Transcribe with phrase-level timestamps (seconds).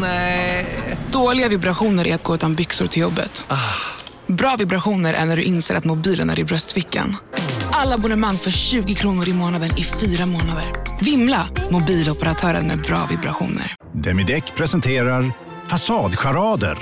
[0.00, 0.66] Nej.
[1.12, 3.44] Dåliga vibrationer är att gå utan byxor till jobbet.
[4.26, 7.16] Bra vibrationer är när du inser att mobilen är i bröstfickan.
[7.72, 10.64] Alla abonnemang för 20 kronor i månaden i fyra månader.
[11.00, 11.48] Vimla!
[11.70, 13.74] Mobiloperatören med bra vibrationer.
[13.92, 15.32] Demideck presenterar
[15.66, 16.78] Fasadcharader.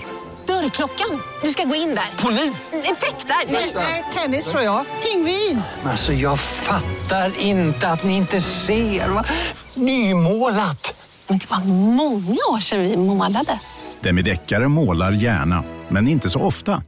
[0.47, 1.23] Dörrklockan.
[1.43, 2.23] Du ska gå in där.
[2.23, 2.73] Polis?
[2.73, 3.53] Effektar?
[3.79, 4.85] Nej, tennis tror jag.
[5.03, 5.63] Pingvin.
[5.85, 9.09] Alltså jag fattar inte att ni inte ser.
[9.09, 9.25] Va?
[9.75, 11.02] Nymålat.
[11.29, 11.65] Men det var
[11.95, 13.61] många år sedan vi målade.
[14.01, 16.83] Demideckare målar gärna, men inte så ofta.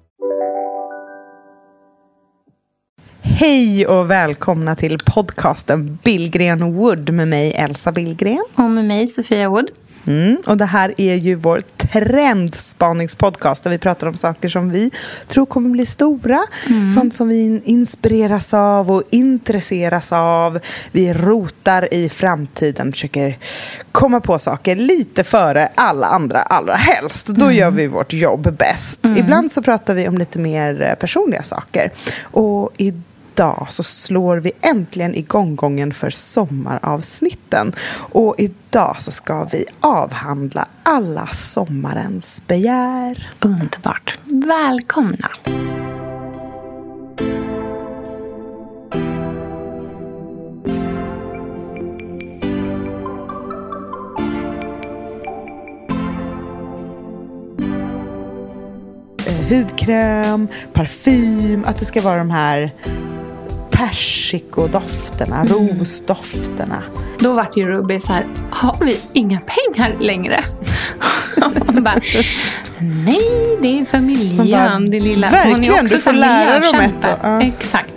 [3.22, 8.44] Hej och välkomna till podcasten Billgren Wood med mig Elsa Billgren.
[8.54, 9.70] Och med mig Sofia Wood.
[10.06, 14.90] Mm, och det här är ju vår trendspaningspodcast där vi pratar om saker som vi
[15.28, 16.40] tror kommer bli stora.
[16.68, 16.90] Mm.
[16.90, 20.58] Sånt som vi inspireras av och intresseras av.
[20.92, 23.38] Vi rotar i framtiden, försöker
[23.92, 27.26] komma på saker lite före alla andra allra helst.
[27.26, 27.56] Då mm.
[27.56, 29.04] gör vi vårt jobb bäst.
[29.04, 29.18] Mm.
[29.18, 31.90] Ibland så pratar vi om lite mer personliga saker.
[32.22, 33.02] Och idag
[33.34, 37.72] idag så slår vi äntligen igång gången för sommaravsnitten.
[37.98, 43.32] Och idag så ska vi avhandla alla sommarens begär.
[43.40, 44.18] Underbart.
[44.24, 45.30] Välkomna!
[59.26, 62.72] Eh, hudkräm, parfym, att det ska vara de här
[63.74, 65.78] persikodofterna, mm.
[65.78, 66.82] rosdofterna.
[67.18, 70.40] Då vart ju Ruby så här, har vi inga pengar längre?
[71.66, 72.00] Man bara,
[72.78, 75.30] nej det är för miljön, det lilla.
[75.30, 77.18] Verkligen, Hon är också du får lära dem ett.
[77.22, 77.42] Ja.
[77.42, 77.93] Exakt.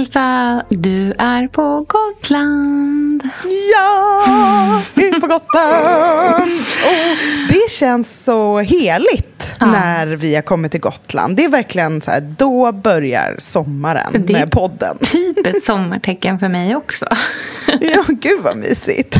[0.00, 3.28] Elsa, du är på Gotland.
[3.74, 6.50] Ja, jag är på Gotland.
[6.84, 9.66] Oh, det känns så heligt ja.
[9.66, 11.36] när vi har kommit till Gotland.
[11.36, 14.98] Det är verkligen så här, då börjar sommaren med podden.
[15.00, 17.06] typ ett sommartecken för mig också.
[17.80, 19.16] ja, gud vad mysigt.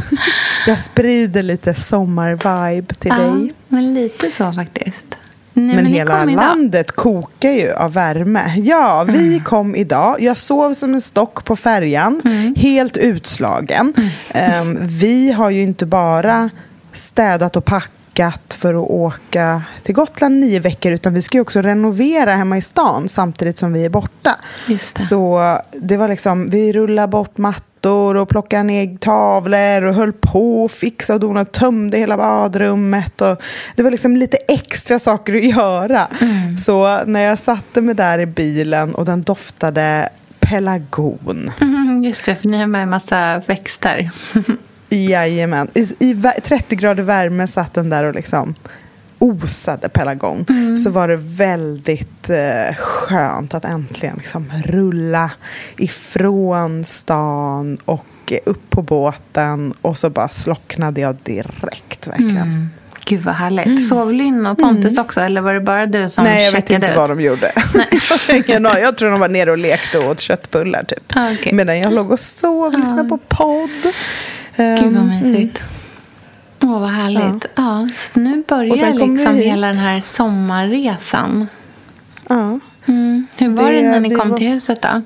[0.66, 3.54] Jag sprider lite sommarvibe till ja, dig.
[3.68, 5.19] Men lite så faktiskt.
[5.52, 8.54] Nej, men, men hela landet kokar ju av värme.
[8.56, 9.44] Ja, vi mm.
[9.44, 10.16] kom idag.
[10.20, 12.54] Jag sov som en stock på färjan, mm.
[12.54, 13.92] helt utslagen.
[14.32, 14.68] Mm.
[14.68, 16.50] Um, vi har ju inte bara
[16.92, 21.60] städat och packat för att åka till Gotland nio veckor utan vi ska ju också
[21.60, 24.36] renovera hemma i stan samtidigt som vi är borta.
[24.66, 24.98] Det.
[25.08, 30.12] Så det var liksom, vi rullar bort mattan mattor och plockade ner tavlor och höll
[30.12, 33.20] på och fixade och donade, tömde hela badrummet.
[33.20, 33.42] Och
[33.76, 36.08] det var liksom lite extra saker att göra.
[36.20, 36.58] Mm.
[36.58, 40.08] Så när jag satte mig där i bilen och den doftade
[40.40, 41.50] pelargon.
[41.60, 44.10] Mm, just det, för ni har med en massa växter.
[44.88, 45.68] Jajamän.
[45.74, 48.54] I, I 30 grader värme satt den där och liksom
[49.20, 50.76] osade pelargon mm.
[50.76, 55.30] så var det väldigt eh, skönt att äntligen liksom rulla
[55.76, 58.06] ifrån stan och
[58.44, 62.36] upp på båten och så bara slocknade jag direkt verkligen.
[62.36, 62.68] Mm.
[63.04, 63.66] Gud vad härligt.
[63.66, 63.78] Mm.
[63.78, 65.04] Sov Lynn och Pontus mm.
[65.04, 66.96] också eller var det bara du som Nej, jag vet inte ut?
[66.96, 67.52] vad de gjorde.
[68.80, 71.12] jag tror de var nere och lekte och åt köttbullar typ.
[71.14, 71.52] Ah, okay.
[71.52, 73.92] Medan jag låg och sov och lyssnade på podd.
[74.56, 75.58] Gud vad ehm, mysigt.
[75.58, 75.79] Mm.
[76.62, 77.44] Åh, oh, vad härligt.
[77.44, 77.50] Ja.
[77.54, 77.88] ja.
[78.12, 81.46] nu börjar liksom hela den här sommarresan.
[82.28, 82.58] Ja.
[82.86, 83.26] Mm.
[83.36, 84.38] Hur var det, det när ni kom var...
[84.38, 85.02] till huset då?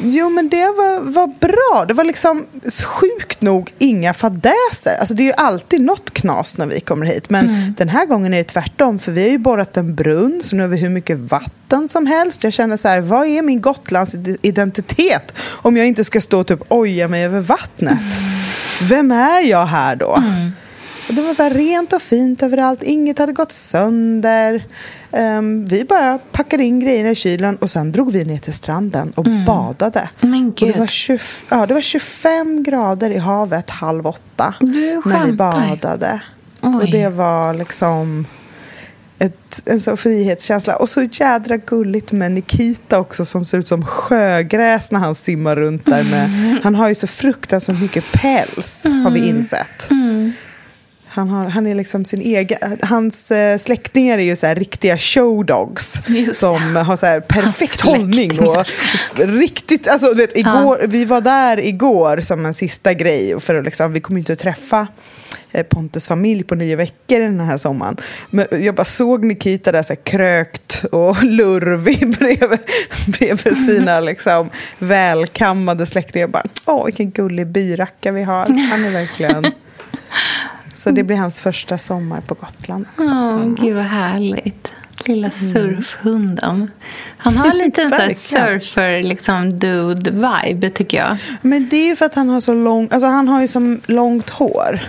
[0.00, 1.84] Jo, men det var, var bra.
[1.84, 2.46] Det var liksom
[2.84, 4.96] sjukt nog inga fadäser.
[4.98, 7.30] Alltså, det är ju alltid något knas när vi kommer hit.
[7.30, 7.74] Men mm.
[7.78, 8.98] den här gången är det tvärtom.
[8.98, 12.06] För vi har ju borrat en brunn, så nu har vi hur mycket vatten som
[12.06, 12.44] helst.
[12.44, 16.46] Jag känner så här, vad är min Gotlands identitet om jag inte ska stå och
[16.46, 18.18] typ oja mig över vattnet?
[18.18, 18.88] Mm.
[18.88, 20.16] Vem är jag här då?
[20.16, 20.52] Mm.
[21.08, 22.82] Och det var så rent och fint överallt.
[22.82, 24.64] Inget hade gått sönder.
[25.10, 29.10] Um, vi bara packade in grejerna i kylen och sen drog vi ner till stranden
[29.10, 29.44] och mm.
[29.44, 30.08] badade.
[30.20, 30.68] Men Gud.
[30.68, 31.18] Och det, var 20,
[31.48, 34.54] ja, det var 25 grader i havet halv åtta
[35.04, 36.20] när vi badade.
[36.60, 36.74] Oj.
[36.74, 38.26] Och det var liksom
[39.18, 40.76] ett, en sån frihetskänsla.
[40.76, 45.56] Och så jädra gulligt med Nikita också som ser ut som sjögräs när han simmar
[45.56, 46.02] runt där.
[46.02, 46.58] Med, mm.
[46.62, 49.04] Han har ju så fruktansvärt mycket päls, mm.
[49.04, 49.90] har vi insett.
[49.90, 50.32] Mm.
[51.10, 52.58] Han, har, han är liksom sin egen...
[52.82, 56.00] Hans eh, släktingar är ju så här riktiga showdogs
[56.32, 58.40] som har så här perfekt Hans hållning.
[58.40, 58.66] Och
[59.16, 63.40] riktigt, alltså, du vet, igår, Vi var där igår som en sista grej.
[63.40, 64.86] För att liksom, vi kommer inte att träffa
[65.52, 67.96] eh, Pontus familj på nio veckor den här sommaren.
[68.30, 72.58] Men jag bara såg Nikita där så här krökt och lurvig bredvid,
[73.06, 76.22] bredvid sina liksom, välkammade släktingar.
[76.22, 78.46] Jag bara, Åh, vilken gullig byracka vi har.
[78.70, 79.52] Han är verkligen...
[80.78, 83.14] Så det blir hans första sommar på Gotland också.
[83.14, 84.68] Åh, gud vad härligt.
[85.04, 86.70] Lilla surfhunden.
[87.16, 91.16] Han har lite en surfer liksom, dude-vibe, tycker jag.
[91.42, 93.76] Men det är ju för att han har så lång, alltså han har ju så
[93.86, 94.80] långt hår.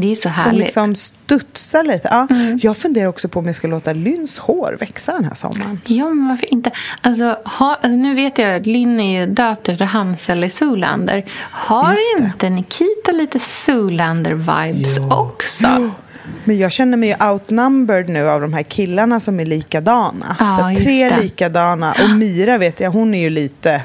[0.00, 0.60] Det är så Som härligt.
[0.60, 2.08] liksom studsar lite.
[2.10, 2.26] Ja,
[2.62, 5.80] Jag funderar också på om jag ska låta Lynns hår växa den här sommaren.
[5.84, 6.70] Ja, men varför inte?
[7.00, 11.24] Alltså, ha, alltså, nu vet jag att Lynn är ju döpt efter Hansel i Zoolander.
[11.50, 15.90] Har inte Nikita lite Zoolander-vibes också?
[16.44, 20.36] Men jag känner mig ju outnumbered nu av de här killarna som är likadana.
[20.38, 21.94] Ja, så tre likadana.
[22.02, 23.82] Och Mira vet jag, hon är ju lite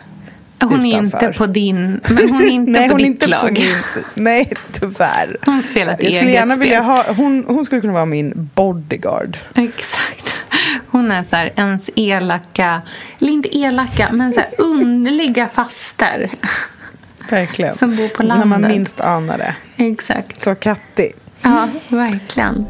[0.70, 1.28] Hon är utanför.
[1.28, 2.00] inte på din...
[2.10, 3.42] Men hon är inte Nej, på hon är ditt inte lag.
[3.48, 3.76] på min.
[4.14, 5.38] Nej, tyvärr.
[5.46, 6.60] Hon spelar ett jag skulle gärna spel.
[6.64, 9.38] vilja ha, hon, hon skulle kunna vara min bodyguard.
[9.56, 10.34] Exakt.
[10.88, 12.82] Hon är så här, ens elaka,
[13.20, 16.30] eller inte elaka, men så här underliga faster.
[17.30, 17.78] Verkligen.
[17.78, 18.72] Som bor på När man landet.
[18.72, 19.56] minst anar det.
[19.78, 20.42] Exakt.
[20.42, 21.12] Så kattig.
[21.42, 22.66] Ja, verkligen.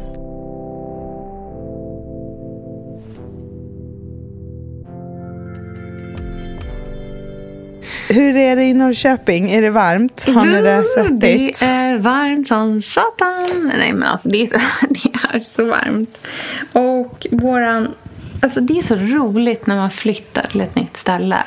[8.12, 9.50] Hur är det i Norrköping?
[9.50, 10.26] Är det varmt?
[10.26, 11.60] Har ni det svettigt?
[11.60, 13.72] Det är varmt som satan.
[13.78, 16.26] Nej, men alltså det är så, det är så varmt.
[16.72, 17.94] Och våran...
[18.40, 21.44] Alltså det är så roligt när man flyttar till ett nytt ställe.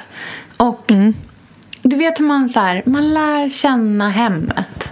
[0.57, 0.91] Och
[1.81, 4.89] du vet hur man så här, man lär känna hemmet.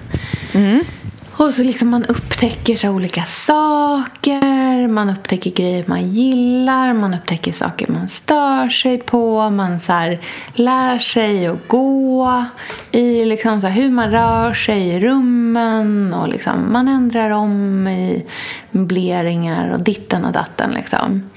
[1.44, 7.54] Och så liksom man upptäcker så olika saker, man upptäcker grejer man gillar, man upptäcker
[7.54, 10.18] saker man stör sig på, man så
[10.54, 12.46] lär sig att gå
[12.92, 18.26] i liksom så hur man rör sig i rummen och liksom man ändrar om i
[18.72, 21.30] möbleringar och ditten och datten liksom.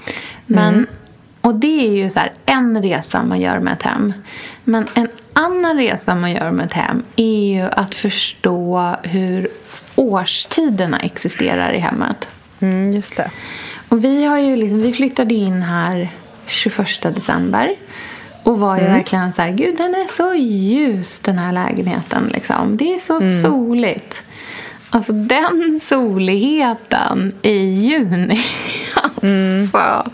[0.45, 0.87] Men,
[1.41, 4.13] Och det är ju så en resa man gör med ett hem.
[4.63, 5.07] Men en
[5.37, 9.47] annan resa man gör med ett hem är ju att förstå hur
[9.95, 12.27] årstiderna existerar i hemmet.
[12.59, 13.31] Mm, just det.
[13.89, 16.09] Och vi, har ju liksom, vi flyttade in här
[16.47, 17.75] 21 december.
[18.43, 22.29] Och var ju verkligen så här, gud den är så ljus den här lägenheten.
[22.33, 22.77] Liksom.
[22.77, 24.15] Det är så soligt.
[24.89, 28.45] Alltså den soligheten i juni.
[29.21, 30.11] Alltså.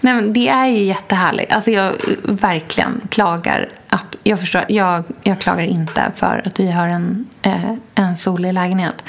[0.00, 1.52] Nej, men det är ju jättehärligt.
[1.52, 1.92] Alltså jag
[2.22, 3.68] verkligen klagar.
[4.22, 9.02] Jag, förstår, jag, jag klagar inte för att vi har en, eh, en solig lägenhet.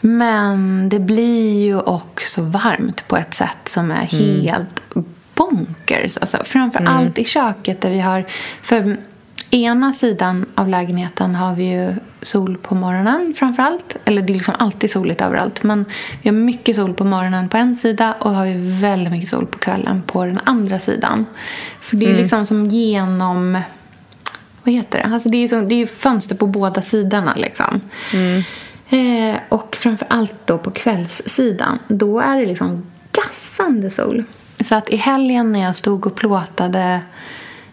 [0.00, 4.94] Men det blir ju också varmt på ett sätt som är helt
[5.34, 6.16] bonkers.
[6.16, 8.24] Alltså, framför allt i köket där vi har...
[8.62, 8.96] För
[9.50, 13.96] ena sidan av lägenheten har vi ju sol på morgonen framför allt.
[14.04, 15.62] Eller det är liksom alltid soligt överallt.
[15.62, 15.84] Men
[16.22, 19.46] vi har mycket sol på morgonen på en sida och har ju väldigt mycket sol
[19.46, 21.26] på kvällen på den andra sidan.
[21.80, 23.58] För det är liksom som genom...
[24.66, 25.14] Vad heter det?
[25.14, 27.80] Alltså det är ju som, det är ju fönster på båda sidorna liksom.
[28.88, 31.78] Eh, och framför allt då på kvällssidan.
[31.88, 34.24] Då är det liksom gassande sol.
[34.68, 37.00] Så att i helgen när jag stod och plåtade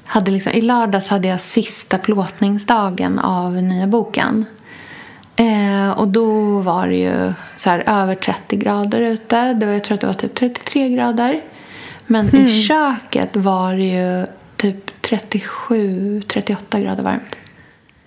[0.05, 4.45] hade liksom, I lördags hade jag sista plåtningsdagen av nya boken.
[5.35, 9.53] Eh, och då var det ju så här över 30 grader ute.
[9.53, 11.41] Det var, jag tror att det var typ 33 grader.
[12.07, 14.25] Men i köket var det ju
[14.57, 17.35] typ 37-38 grader varmt.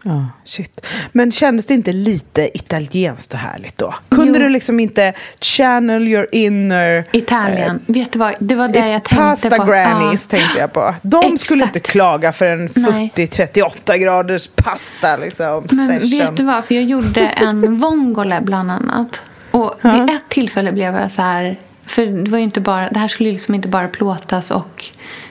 [0.05, 0.87] Ja, shit.
[1.12, 3.95] Men kändes det inte lite italienskt och härligt då?
[4.09, 4.45] Kunde Jo.
[4.45, 7.04] du liksom inte channel your inner...
[7.12, 7.81] Italien.
[7.87, 8.35] Vet du vad?
[8.38, 9.64] Det var det jag tänkte Pasta på.
[9.64, 10.95] grannies tänkte jag på.
[11.02, 11.76] De skulle Exakt.
[11.76, 13.12] inte klaga för en Nej.
[13.16, 15.66] 40-38 graders pasta liksom.
[15.71, 16.11] Men session.
[16.19, 16.64] vet du vad?
[16.64, 19.21] För jag gjorde en vongole bland annat.
[19.50, 21.61] Och vid ett tillfälle blev jag så här...
[21.87, 22.90] För det var ju inte bara...
[22.90, 24.85] Det här skulle ju liksom inte bara plåtas och...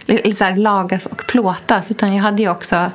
[0.07, 1.91] Så här, lagas och plåtas.
[1.91, 2.91] Utan jag hade ju också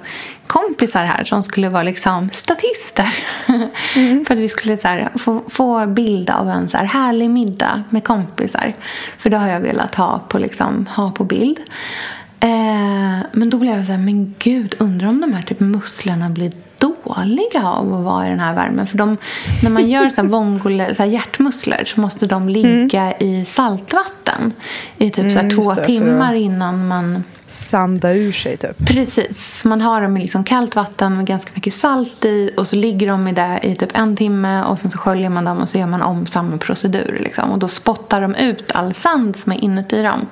[0.47, 3.09] kompisar här som skulle vara liksom statister.
[4.27, 7.83] för att vi skulle så här, få, få bild av en så här härlig middag
[7.91, 8.75] med kompisar.
[9.19, 11.61] För det har jag velat ha på, liksom, ha på bild.
[12.41, 16.31] Eh, men då blev jag så här, men gud, undrar om de här typ musslorna
[16.31, 18.87] blir dåliga av att vara i den här värmen.
[18.87, 19.17] För de,
[19.63, 24.53] när man gör så här vongole, så här hjärtmusslor så måste de ligga i saltvatten
[24.99, 28.87] i typ så här Mm, två det, timmar innan man sanda ur sig typ.
[28.87, 29.65] Precis.
[29.65, 33.07] Man har dem i liksom kallt vatten med ganska mycket salt i och så ligger
[33.07, 35.79] de i det i typ en timme och sen så sköljer man dem och så
[35.79, 37.19] gör man om samma procedur.
[37.21, 37.51] Liksom.
[37.51, 40.27] Och då spottar de ut all sand som är inuti dem.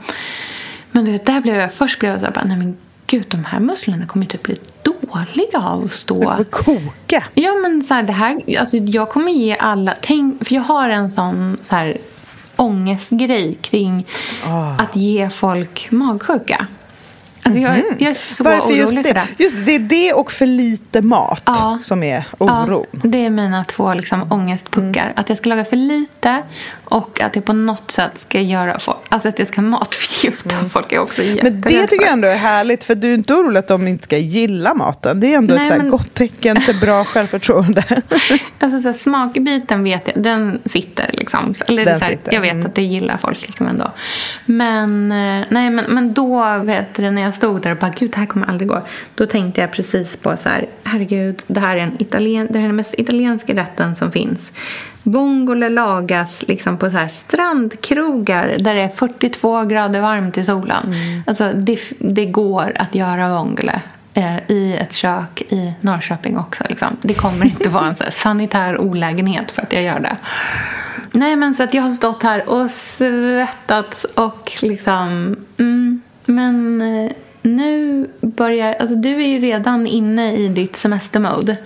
[0.91, 2.77] Men du vet, där blev jag, först blev jag så här, nej men
[3.07, 4.57] gud, de här musslorna kommer ju typ bli
[5.01, 6.35] dåliga av att stå.
[6.39, 7.25] Det koka.
[7.35, 9.95] Ja, men så här, det här, alltså, jag kommer ge alla...
[10.01, 11.97] Tänk, för jag har en sån så här,
[12.57, 14.07] ångestgrej kring
[14.47, 14.75] Ah.
[14.79, 16.67] att ge folk magsjuka.
[17.49, 18.45] Alltså, jag, jag är så.
[18.45, 19.13] Varför orolig just för det?
[19.13, 19.27] det.
[19.45, 21.79] Just det, det är det och för lite mat Ja.
[21.83, 22.87] som är oron.
[22.91, 25.03] Ja, det är mina två liksom, ångestpuckar.
[25.03, 25.13] Mm.
[25.17, 26.43] Att jag ska laga för lite
[26.85, 30.93] och att jag på något sätt ska göra folk, alltså att jag ska matförgifta folk
[30.93, 31.39] är också Mm.
[31.43, 34.05] Men det tycker jag ändå är härligt för du är inte orolig att de inte
[34.05, 35.21] ska gilla maten.
[35.21, 37.85] Det är ändå Nej, ett så men- gott tecken till bra självförtroende.
[38.59, 41.55] Alltså, så här, smakbiten vet jag, den sitter liksom.
[41.67, 42.67] Eller Den så här, sitter, Jag vet mm.
[42.67, 43.93] att det gillar folk liksom ändå.
[44.45, 48.11] Men, eh, nej, men, men då, vet du, när jag stod där och bara, gud,
[48.11, 48.81] det här kommer aldrig gå.
[49.15, 52.65] Då tänkte jag precis på så här, herregud, det här är, en italien, det här
[52.65, 54.53] är den mest italienska rätten som finns.
[55.03, 60.87] Vongole lagas liksom på så här strandkrogar där det är 42 grader varmt i solen.
[60.87, 61.23] Mm.
[61.27, 63.81] Alltså, det, det går att göra vongole
[64.15, 66.65] eh, i ett kök i Norrköping också.
[66.69, 66.97] Liksom.
[67.03, 70.17] Det kommer inte vara en så sanitär olägenhet för att jag gör det.
[71.13, 75.37] Nej, men så att jag har stått här och svettats och liksom...
[75.59, 78.75] Mm, men eh, nu börjar...
[78.75, 81.57] Alltså du är ju redan inne i ditt semestermode.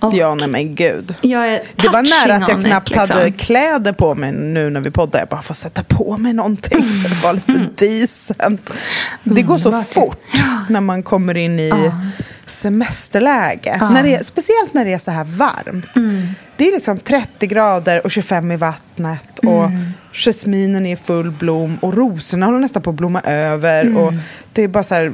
[0.00, 1.14] Och ja, nej men gud.
[1.22, 3.16] jag är Det var nära att jag knappt it, liksom.
[3.18, 5.18] hade kläder på mig nu när vi poddade.
[5.18, 8.70] Jag bara får sätta på mig någonting för att vara lite decent.
[9.22, 9.86] Det går så Underbart.
[9.88, 11.92] fort när man kommer in i Ja.
[12.46, 13.88] semesterläge.
[13.92, 15.86] När det, speciellt när det är så här varmt.
[16.56, 19.38] Det är liksom 30 grader och 25 i vattnet.
[19.38, 19.70] Och
[20.12, 23.96] jasminen är i full blom och rosorna håller nästan på att blomma över.
[23.96, 24.12] Och
[24.52, 25.12] det är bara så här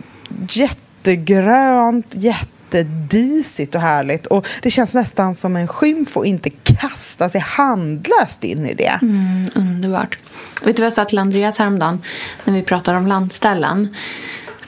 [0.49, 4.26] jättegrönt, jättedisigt och härligt.
[4.26, 8.99] Och det känns nästan som en skymf att inte kasta sig handlöst in i det.
[9.02, 10.18] Mm, underbart.
[10.64, 12.02] Vet du vad jag sa till Andreas häromdagen
[12.44, 13.96] när vi pratade om landställen?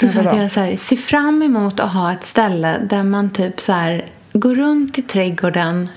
[0.00, 3.60] Då sa jag så här, se fram emot att ha ett ställe där man typ
[3.60, 5.88] så här går runt i trädgården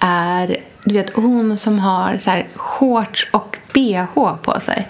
[0.00, 4.04] är, du vet hon som har så här shorts och bh
[4.42, 4.88] på sig.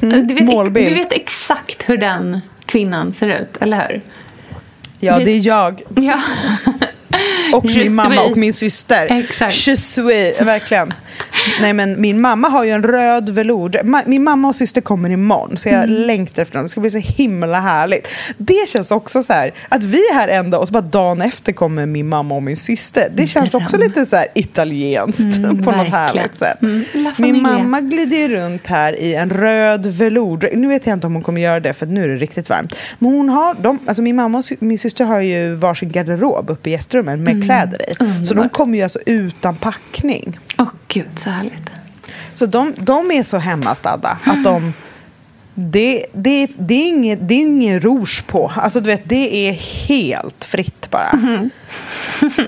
[0.00, 0.88] du, vet, målbild.
[0.88, 4.00] du vet exakt hur den kvinnan ser ut, eller hur?
[5.00, 5.82] Ja, Det- är jag.
[5.96, 6.20] Ja.
[7.52, 9.06] Och min mamma och min syster.
[9.10, 9.66] Exakt.
[9.66, 10.94] Je suis, verkligen.
[11.60, 14.04] Nej men min mamma har ju en röd velour.
[14.08, 15.90] Min mamma och syster kommer imorgon så jag Mm.
[16.06, 16.62] längtar efter dem.
[16.62, 18.08] Det ska bli så himla härligt.
[18.38, 21.22] Det känns också så här att vi är här en dag och så bara dagen
[21.22, 23.08] efter kommer min mamma och min syster.
[23.14, 25.92] Det känns också lite så här italienskt Mm, på något verkligen.
[25.92, 26.62] härligt sätt.
[26.62, 26.84] Mm,
[27.18, 30.50] Min mamma glider ju runt här i en röd velour.
[30.56, 32.76] Nu vet jag inte om hon kommer göra det för nu är det riktigt varmt.
[32.98, 36.68] Men hon har, de, alltså min mamma och min syster har ju varsin garderob uppe
[36.68, 38.24] i gästrummet med kläder i.
[38.26, 40.38] Så de kommer ju alltså utan packning.
[40.58, 41.70] Åh gud, så härligt.
[42.34, 44.72] Så de, de är så hemmastadda att de...
[45.60, 48.52] Det, det, det, är inget, det är ingen rouge på.
[48.56, 49.52] Alltså du vet, det är
[49.88, 51.12] helt fritt bara.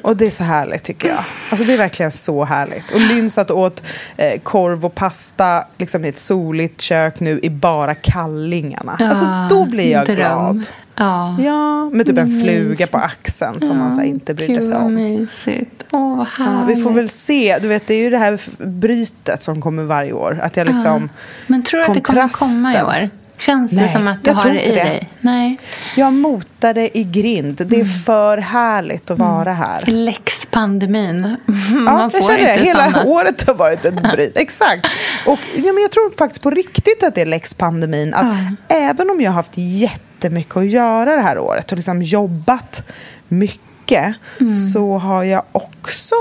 [0.02, 1.18] Och det är så härligt tycker jag.
[1.50, 2.90] Alltså det är verkligen så härligt.
[2.90, 3.82] Och Lynn satt och åt
[4.16, 8.96] eh, korv och pasta liksom i ett soligt kök nu i bara kallingarna.
[9.00, 10.16] alltså då blir jag dröm.
[10.16, 10.66] glad.
[11.00, 11.36] Ja.
[11.40, 12.42] Ja, med typ en Mysigt.
[12.50, 14.94] fluga på axeln som man så inte brydde sig Gud, om.
[14.94, 15.84] mysigt.
[15.92, 16.78] Åh, vad Ja, härligt.
[16.78, 17.58] vi får väl se.
[17.62, 20.40] Du vet, det är ju det här brytet som kommer varje år.
[20.42, 21.08] Att jag liksom...
[21.46, 23.10] Men tror du att det kommer komma i år?
[23.38, 24.76] Känns det Nej, som att du har det i det.
[24.76, 25.08] dig?
[25.20, 25.58] Nej.
[25.96, 27.56] Jag motar det i grind.
[27.56, 27.86] Det är Mm.
[27.88, 29.82] för härligt att vara här.
[29.86, 31.36] Lex pandemin.
[31.46, 32.52] Ja, Man jag känner det.
[32.64, 33.04] Hela stanna.
[33.10, 34.36] året har varit ett bryt.
[34.38, 34.86] Exakt.
[35.26, 38.14] Och ja, men jag tror faktiskt på riktigt att det är lex pandemin.
[38.14, 38.36] Att
[38.68, 42.82] Även om jag har haft jättemycket att göra det här året och liksom jobbat
[43.28, 44.56] mycket Mm.
[44.56, 46.14] så har jag också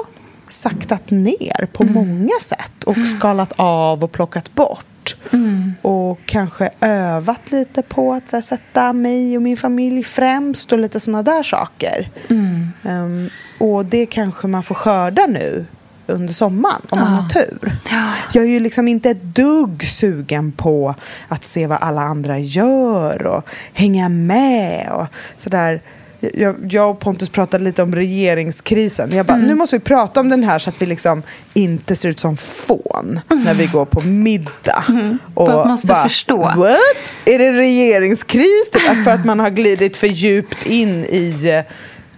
[0.49, 1.93] saktat ner på Mm.
[1.95, 4.85] många sätt och skalat av och plockat bort.
[5.33, 5.73] Mm.
[5.81, 10.99] Och kanske övat lite på att här, sätta mig och min familj främst och lite
[10.99, 12.09] såna där saker.
[12.29, 12.67] Mm.
[12.83, 15.65] Ehm, och det kanske man får skörda nu
[16.07, 17.19] under sommaren om man Ja.
[17.21, 17.77] har tur.
[17.89, 18.11] Ja.
[18.33, 20.95] Jag är ju liksom inte ett dugg sugen på
[21.27, 25.81] att se vad alla andra gör och hänga med och sådär.
[26.19, 29.11] Jag, jag och Pontus pratade lite om regeringskrisen.
[29.11, 29.47] Jag bara, Mm.
[29.47, 31.23] nu måste vi prata om den här så att vi liksom
[31.53, 34.83] inte ser ut som fån när vi går på middag.
[35.33, 36.37] Och Folk måste förstå.
[36.37, 37.13] What?
[37.25, 38.71] Är det regeringskris?
[38.71, 38.89] Typ?
[38.89, 41.63] Att för att man har glidit för djupt in i,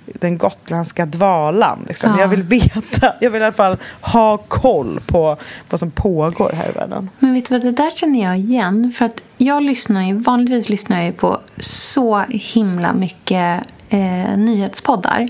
[0.05, 1.86] den gotländska dvalan.
[1.88, 2.12] Liksom.
[2.15, 2.22] Ja.
[2.22, 5.38] Jag vill veta, jag vill i alla fall ha koll på
[5.70, 7.10] vad som pågår här i världen.
[7.20, 8.93] Men vet du vad, det där känner jag igen.
[8.98, 15.28] För att jag lyssnar ju, vanligtvis lyssnar jag på så himla mycket eh, nyhetspoddar.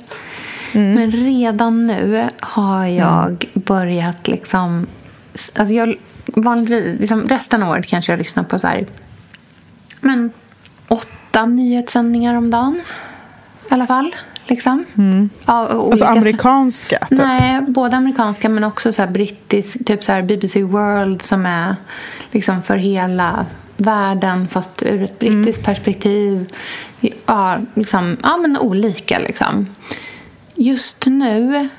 [0.74, 4.88] Men redan nu har jag börjat liksom...
[5.56, 8.86] Alltså jag, vanligtvis, liksom resten av året kanske jag lyssnar på så här...
[10.02, 10.32] Men
[10.88, 12.82] åtta nyhetssändningar om dagen.
[13.70, 14.16] I alla fall.
[14.48, 14.86] Liksom.
[15.46, 16.98] Av Alltså olika- amerikanska.
[17.10, 17.20] Typ.
[17.20, 21.76] Nej, både amerikanska men också så brittisk, typ så här BBC World som är
[22.32, 23.46] liksom för hela
[23.78, 26.46] världen fast ur ett brittiskt perspektiv.
[27.32, 29.68] Ja, liksom, ja, men olika liksom.
[30.56, 31.70] Just nu,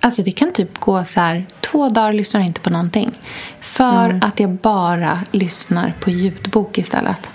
[0.00, 3.18] alltså det kan typ gå så här, två dagar lyssnar jag inte på någonting.
[3.60, 7.28] För att jag bara lyssnar på ljudbok istället.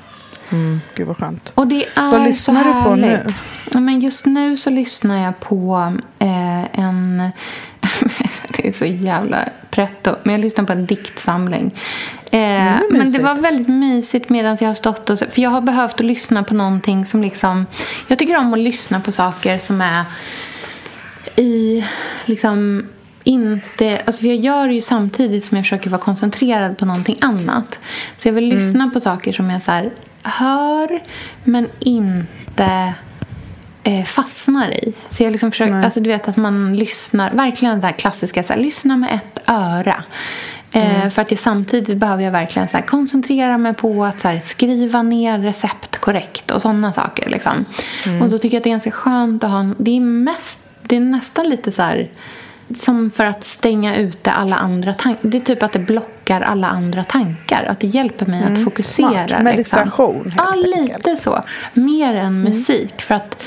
[0.50, 1.52] Mm, gud vad skönt.
[1.56, 3.26] Och det är Vad lyssnar så du på nu?
[3.74, 7.32] Ja, men just nu så lyssnar jag på eh, en...
[8.64, 10.16] det är så jävla pretto.
[10.24, 11.72] Men jag lyssnar på en diktsamling.
[12.32, 15.20] Eh, men det var väldigt mysigt medan jag har stått och...
[15.20, 17.66] För jag har behövt att lyssna på någonting som liksom...
[18.08, 20.04] Jag tycker om att lyssna på saker som är
[21.36, 21.86] i
[22.26, 22.88] liksom
[23.24, 24.02] inte...
[24.06, 27.80] Alltså för jag gör det ju samtidigt som jag försöker vara koncentrerad på någonting annat.
[28.18, 28.58] Så jag vill Mm.
[28.58, 29.92] lyssna på saker som jag så här,
[30.24, 31.02] hör
[31.44, 32.94] men inte
[33.90, 34.94] eh, fastnar i.
[35.10, 38.54] Så jag liksom försöker, alltså du vet att man lyssnar, verkligen det här klassiska, så
[38.54, 40.04] här, lyssna med ett öra.
[40.72, 45.02] Eh, För att jag samtidigt behöver jag verkligen så koncentrera mig på att så skriva
[45.02, 47.30] ner recept korrekt och sådana saker.
[47.30, 47.66] Liksom.
[48.22, 50.96] Och då tycker jag att det är ganska skönt att ha det är, mest, det
[50.96, 52.10] är nästan lite så här
[52.78, 55.30] som för att stänga ute alla andra tankar.
[55.30, 57.64] Det är typ att det blockar alla andra tankar.
[57.64, 59.10] Att det hjälper mig att fokusera.
[59.10, 59.28] Mm.
[59.28, 59.44] Smart.
[59.44, 60.44] Meditation, Liksom.
[60.46, 61.06] Ja, helt enkelt.
[61.06, 61.44] lite så.
[61.74, 63.02] Mer än musik.
[63.02, 63.44] För att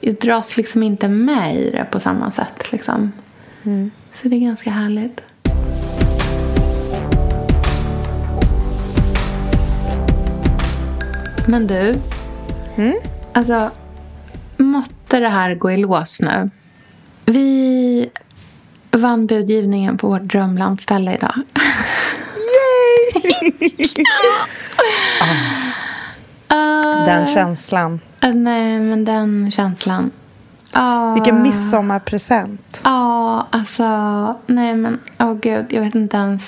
[0.00, 2.72] jag dras liksom inte med i det på samma sätt.
[2.72, 3.12] Liksom.
[4.14, 5.20] Så det är ganska härligt.
[11.48, 11.94] Men du.
[13.32, 13.70] Alltså,
[14.56, 16.50] måtte det här gå i lås nu.
[17.24, 18.10] Vi
[18.90, 21.42] vann budgivningen på vårt drömlandställe idag.
[25.20, 25.62] Ah,
[27.06, 28.00] Den känslan.
[28.20, 30.10] ah, nej, men den känslan.
[30.72, 32.80] Ah, Vilken midsommarpresent.
[32.84, 33.84] Ja, alltså...
[34.46, 35.00] Nej, men...
[35.18, 35.66] Åh, gud.
[35.68, 36.42] Jag vet inte ens...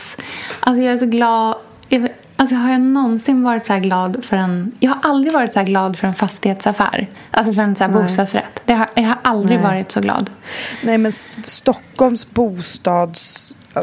[0.61, 1.55] Alltså, jag är så glad.
[1.89, 4.73] Jag, alltså, har jag någonsin varit så här glad för en...
[4.81, 7.07] Jag har aldrig varit så här glad för en fastighetsaffär.
[7.31, 8.61] Alltså för en så här bostadsrätt.
[8.65, 10.31] Det har, jag har aldrig varit så glad.
[10.83, 12.27] Nej, men Stockholms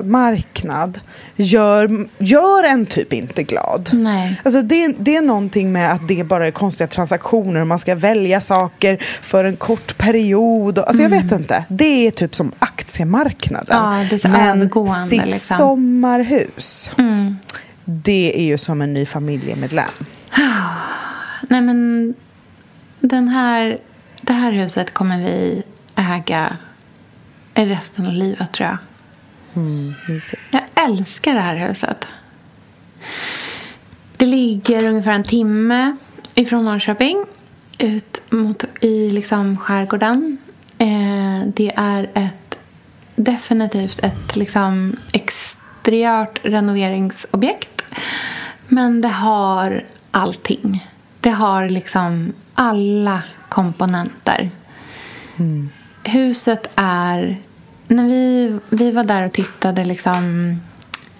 [0.03, 0.99] bostadsmarknad
[1.35, 3.89] gör, gör en typ inte glad.
[3.93, 4.41] Nej.
[4.45, 7.95] Alltså det, det är någonting med att det bara är konstiga transaktioner och man ska
[7.95, 10.79] välja saker för en kort period.
[10.79, 11.65] Alltså jag vet inte.
[11.69, 13.77] Det är typ som aktiemarknaden.
[13.77, 13.99] Mm.
[13.99, 15.57] Ja, det är så Men sitt liksom.
[15.57, 17.35] sommarhus, Mm.
[17.85, 19.89] det är ju som en ny familjemedlem.
[21.49, 22.13] Nej, men
[22.99, 23.77] den här,
[24.21, 25.63] det här huset kommer vi
[25.95, 26.57] äga
[27.53, 28.77] resten av livet, tror jag.
[30.07, 30.41] Mysigt.
[30.51, 32.05] Jag älskar det här huset.
[34.17, 35.95] Det ligger ungefär en timme
[36.35, 37.25] ifrån Norrköping
[37.77, 40.37] ut mot i liksom skärgården.
[40.77, 42.57] Eh, det är ett
[43.15, 47.81] definitivt ett liksom exteriört renoveringsobjekt.
[48.67, 50.87] Men det har allting.
[51.19, 54.49] Det har liksom alla komponenter.
[56.03, 57.37] Huset är...
[57.87, 60.55] När vi, vi var där och tittade liksom,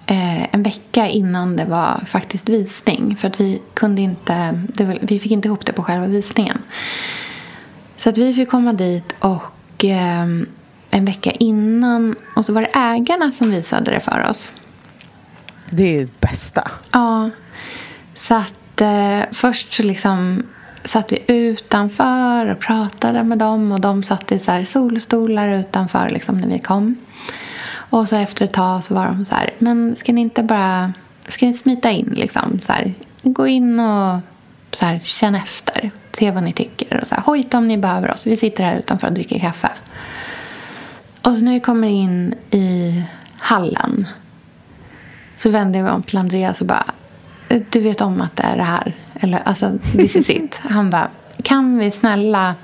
[0.06, 3.16] eh, en vecka innan det var faktiskt visning.
[3.16, 4.64] För att vi kunde inte...
[4.78, 6.58] Var- vi fick inte ihop det på själva visningen.
[7.98, 10.26] Så att vi fick komma dit och eh,
[10.90, 12.14] en vecka innan...
[12.36, 14.50] Och så var det ägarna som visade det för oss.
[15.70, 16.70] Det är det bästa.
[16.92, 17.30] Ja.
[18.16, 20.42] Så att eh, först så liksom
[20.86, 23.72] satt vi utanför och pratade med dem.
[23.72, 26.96] Och de satt i så här solstolar utanför liksom när vi kom.
[27.90, 30.92] Och så efter ett tag så var de så här, men ska ni inte bara,
[31.28, 34.20] ska ni smita in liksom så här, gå in och
[34.70, 38.10] så här, känna efter, se vad ni tycker och så här, hojta om ni behöver
[38.10, 38.26] oss.
[38.26, 39.70] Vi sitter här utanför och dricker kaffe.
[41.22, 43.02] Och så när vi kommer in i
[43.38, 44.06] hallen
[45.36, 46.84] så vänder jag mig om till Andreas och bara
[47.48, 48.94] du vet om att det är det här.
[49.20, 50.54] Eller alltså, this is it.
[50.62, 51.08] Han bara,
[51.42, 52.54] kan vi snälla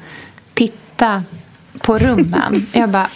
[0.54, 1.24] titta
[1.78, 2.66] på rummen?
[2.72, 3.08] Jag bara,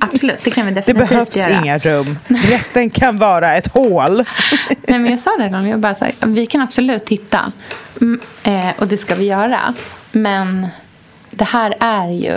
[0.00, 1.60] absolut, det kan vi Det definitivt behövs göra.
[1.62, 2.18] inga rum.
[2.28, 4.24] Resten kan vara ett hål.
[4.86, 5.66] Nej, men jag sa det honom.
[5.66, 7.52] Jag bara så här, vi kan absolut titta.
[8.00, 9.74] Mm, eh, och det ska vi göra.
[10.12, 10.68] Men
[11.30, 12.36] det här är ju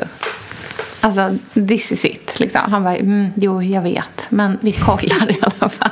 [1.04, 2.40] Alltså, this is it.
[2.40, 2.62] Liksom.
[2.72, 4.22] Han bara, mm, jo, jag vet.
[4.30, 5.90] Men vi kollar i alla fall.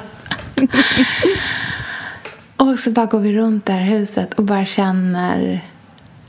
[2.60, 5.62] och så bara går vi runt det här huset och bara känner...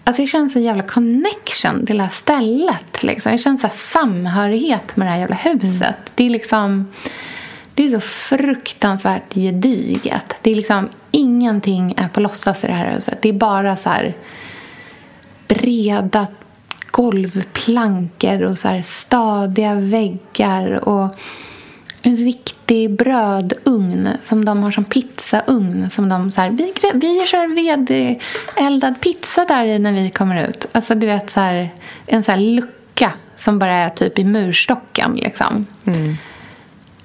[0.04, 3.02] Alltså jag känner en jävla connection till det här stället.
[3.02, 3.32] Liksom.
[3.32, 5.96] Jag känner så samhörighet med det här jävla huset.
[6.14, 6.88] Det är liksom...
[7.74, 10.34] Det är så fruktansvärt gediget.
[10.42, 13.18] Det är liksom ingenting är på låtsas i det här huset.
[13.22, 14.16] Det är bara så här
[15.48, 16.26] breda
[16.90, 21.16] golvplankor och så här stadiga väggar och
[22.24, 25.90] riktig brödugn som de har som pizzaugn.
[25.90, 30.66] Som de så här, vi, vi kör vedeldad pizza där i när vi kommer ut.
[30.72, 31.70] Alltså du vet så här,
[32.06, 35.66] en så här lucka som bara är typ i murstocken liksom.
[35.84, 36.16] Mm.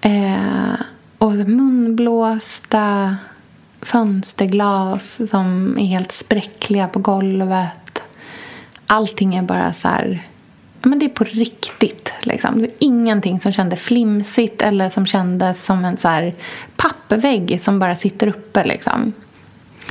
[0.01, 0.75] Eh,
[1.17, 3.15] och munblåsta
[3.81, 8.01] fönsterglas som är helt spräckliga på golvet.
[8.87, 10.23] Allting är bara så här...
[10.85, 12.09] Men det är på riktigt.
[12.21, 12.55] Liksom.
[12.55, 16.33] Det var ingenting som kändes flimsigt eller som kändes som en så här
[16.75, 18.63] pappvägg som bara sitter uppe.
[18.63, 19.13] Liksom.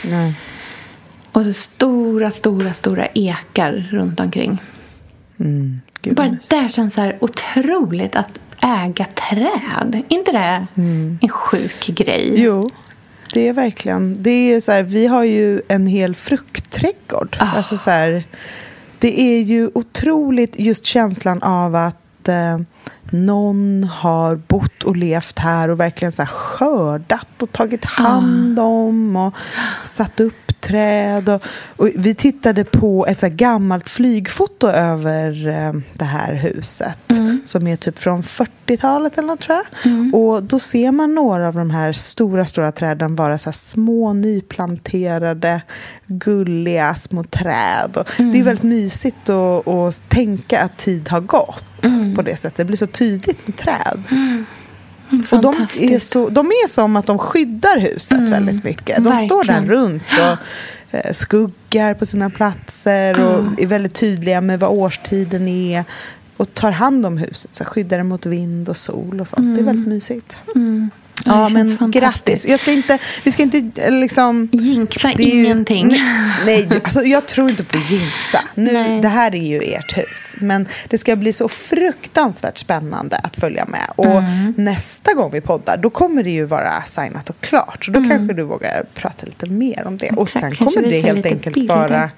[0.02, 0.34] Nej.
[1.32, 4.58] Och så stora, stora, stora ekar runt omkring.
[5.40, 5.80] Mm,
[6.10, 10.02] bara där känns det här otroligt att äga träd.
[10.08, 11.18] inte det mm.
[11.22, 12.32] en sjuk grej?
[12.36, 12.70] Jo,
[13.32, 14.22] det är verkligen.
[14.22, 17.36] Det är så här, vi har ju en hel fruktträdgård.
[17.40, 17.56] Oh.
[17.56, 18.24] Alltså så här,
[19.04, 22.58] det är ju otroligt just känslan av att eh,
[23.10, 29.34] någon har bott och levt här och verkligen så skördat och tagit hand om och
[29.82, 31.28] satt upp träd.
[31.28, 31.42] Och,
[31.76, 37.40] och vi tittade på ett så gammalt flygfoto över eh, det här huset mm.
[37.44, 39.92] som är typ från 40-talet eller något, tror jag.
[39.92, 40.14] Mm.
[40.14, 45.62] Och då ser man några av de här stora, stora träden vara så små nyplanterade,
[46.06, 47.96] gulliga små träd.
[47.96, 48.32] Och mm.
[48.32, 52.14] Det är väldigt mysigt att, att tänka att tid har gått mm.
[52.14, 52.56] på det sättet.
[52.56, 54.02] Det blir så tydligt med träd.
[55.12, 55.26] Mm.
[55.30, 58.96] Och de är, så, de är som att de skyddar huset mm, väldigt mycket.
[58.96, 59.28] De verkligen.
[59.28, 63.56] står där runt och eh, skuggar på sina platser och mm.
[63.58, 65.84] är väldigt tydliga med vad årstiden är
[66.36, 69.38] och tar hand om huset, så skyddar det mot vind och sol och sånt.
[69.38, 69.54] Mm.
[69.54, 69.66] Det är mm.
[69.66, 70.36] väldigt mysigt.
[70.54, 70.90] Mm.
[71.24, 72.46] Ja, men grattis.
[72.48, 74.48] Jag ska inte, vi ska inte liksom...
[74.52, 75.90] Jinxa ingenting.
[75.90, 75.98] Ju,
[76.46, 78.40] nej, alltså, jag tror inte på jinxa.
[78.54, 80.36] Nu, det här är ju ert hus.
[80.40, 83.90] Men det ska bli så fruktansvärt spännande att följa med.
[83.96, 84.54] Och mm.
[84.56, 87.84] nästa gång vi poddar, då kommer det ju vara signat och klart.
[87.84, 88.10] Så då mm.
[88.10, 90.10] kanske du vågar prata lite mer om det.
[90.10, 91.74] Och sen kommer det helt enkelt bilder.
[91.74, 92.10] vara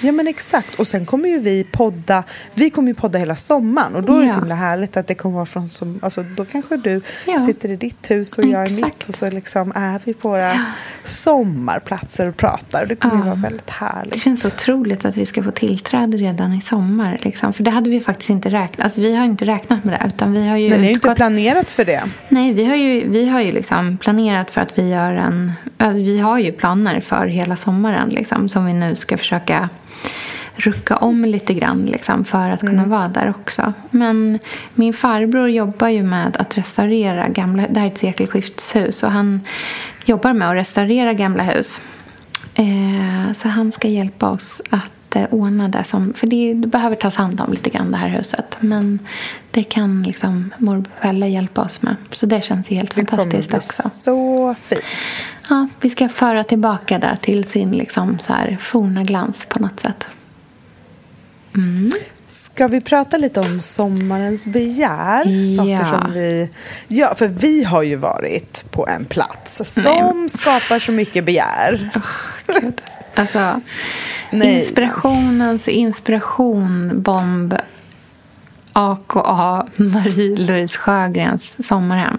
[0.00, 0.74] Ja men exakt.
[0.74, 2.24] Och sen kommer ju vi podda.
[2.54, 3.94] Vi kommer ju podda hela sommaren.
[3.94, 4.32] Och då är det ja.
[4.32, 7.46] så himla härligt att det kommer vara från som, alltså då kanske du ja.
[7.46, 9.08] sitter i ditt hus och jag i mitt.
[9.08, 10.64] Och så liksom är vi på våra ja.
[11.04, 12.86] sommarplatser och pratar.
[12.86, 13.20] Det kommer ja.
[13.20, 14.12] ju vara väldigt härligt.
[14.12, 17.18] Det känns otroligt att vi ska få tillträde redan i sommar.
[17.22, 17.52] Liksom.
[17.52, 18.84] För det hade vi faktiskt inte räknat.
[18.84, 20.06] Alltså, vi har inte räknat med det.
[20.06, 22.02] Utan vi har ju Men ni har ju inte planerat för det.
[22.28, 25.52] Nej, vi har ju, vi har ju liksom planerat för att vi gör en...
[25.78, 29.68] Alltså, vi har ju planer för hela sommaren liksom, som vi nu ska försöka
[30.56, 32.90] rucka om lite grann liksom, för att kunna mm.
[32.90, 33.72] vara där också.
[33.90, 34.38] Men
[34.74, 37.66] min farbror jobbar ju med att restaurera gamla...
[37.70, 39.40] Det här är ett sekelskifteshus och han
[40.04, 41.80] jobbar med att restaurera gamla hus.
[42.54, 45.84] Eh, så han ska hjälpa oss att eh, ordna det.
[45.84, 48.56] Som, för det, det, behöver tas hand om lite grann det här huset.
[48.60, 48.98] Men
[49.50, 51.96] det kan liksom morbror Pelle hjälpa oss med.
[52.12, 53.82] Så det känns helt det fantastiskt också.
[53.82, 54.82] Det så fint.
[55.48, 59.80] Ja, vi ska föra tillbaka det till sin liksom så här forna glans på något
[59.80, 60.04] sätt.
[61.54, 61.90] Mm.
[62.26, 65.26] Ska vi prata lite om sommarens begär?
[65.26, 65.56] Ja.
[65.56, 66.50] Saker som vi,
[66.88, 70.30] ja, för vi har ju varit på en plats som Nej.
[70.30, 71.90] skapar så mycket begär.
[71.94, 72.82] Oh, Gud.
[73.14, 73.60] Alltså,
[74.30, 74.54] Nej.
[74.54, 77.54] inspirationens inspiration, bomb,
[78.72, 82.18] AKA Marie-Louise Sjögrens sommarhem.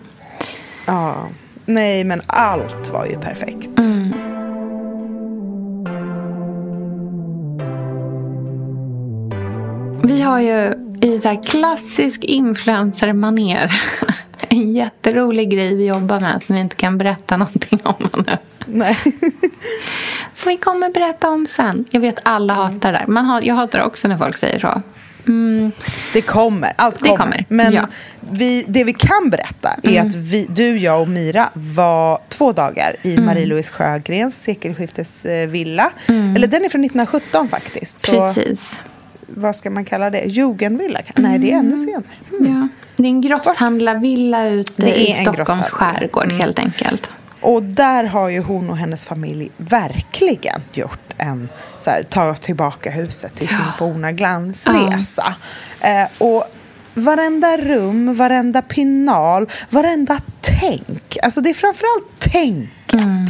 [0.86, 1.28] Ja.
[1.70, 3.80] Nej, men allt var ju perfekt.
[3.80, 4.14] Mm.
[10.04, 13.72] Vi har ju i så klassisk influencer-manér
[14.50, 18.38] en jätterolig grej vi jobbar med som vi inte kan berätta någonting om nu.
[18.66, 18.98] Nej.
[20.36, 21.86] Som vi kommer berätta om sen.
[21.92, 22.66] Jag vet alla mm.
[22.66, 24.82] hatar det Man hat, Jag hatar också när folk säger så.
[25.28, 25.72] Mm.
[26.14, 27.12] Det kommer, allt kommer.
[27.12, 27.46] Det kommer.
[27.48, 27.88] Men ja.
[28.20, 30.08] vi, det vi kan berätta är mm.
[30.08, 33.26] att vi, du, jag och Mira var två dagar i mm.
[33.26, 35.92] Marie-Louise Sjögrens sekelskiftesvilla.
[36.08, 36.36] Mm.
[36.36, 38.00] Eller den är från 1917 faktiskt.
[38.00, 38.78] Så Precis
[39.28, 40.24] vad ska man kalla det?
[40.26, 41.02] Jugendvilla?
[41.16, 41.78] Nej, det är ännu mm.
[41.78, 42.04] senare.
[42.40, 42.52] Mm.
[42.52, 42.68] Ja.
[42.96, 46.40] Det är en grosshandlarvilla ute i Stockholms skärgård mm.
[46.40, 47.10] helt enkelt.
[47.42, 51.50] Och där har ju hon och hennes familj verkligen gjort en
[51.82, 53.74] så här, ta tillbaka huset till sin ja.
[53.78, 55.36] forna glansresa.
[55.82, 55.88] Ja.
[55.88, 56.44] Eh, och
[56.94, 61.18] varenda rum, varenda pinal, varenda tänk.
[61.24, 62.94] Alltså det är framförallt tänket.
[62.94, 63.26] Mm,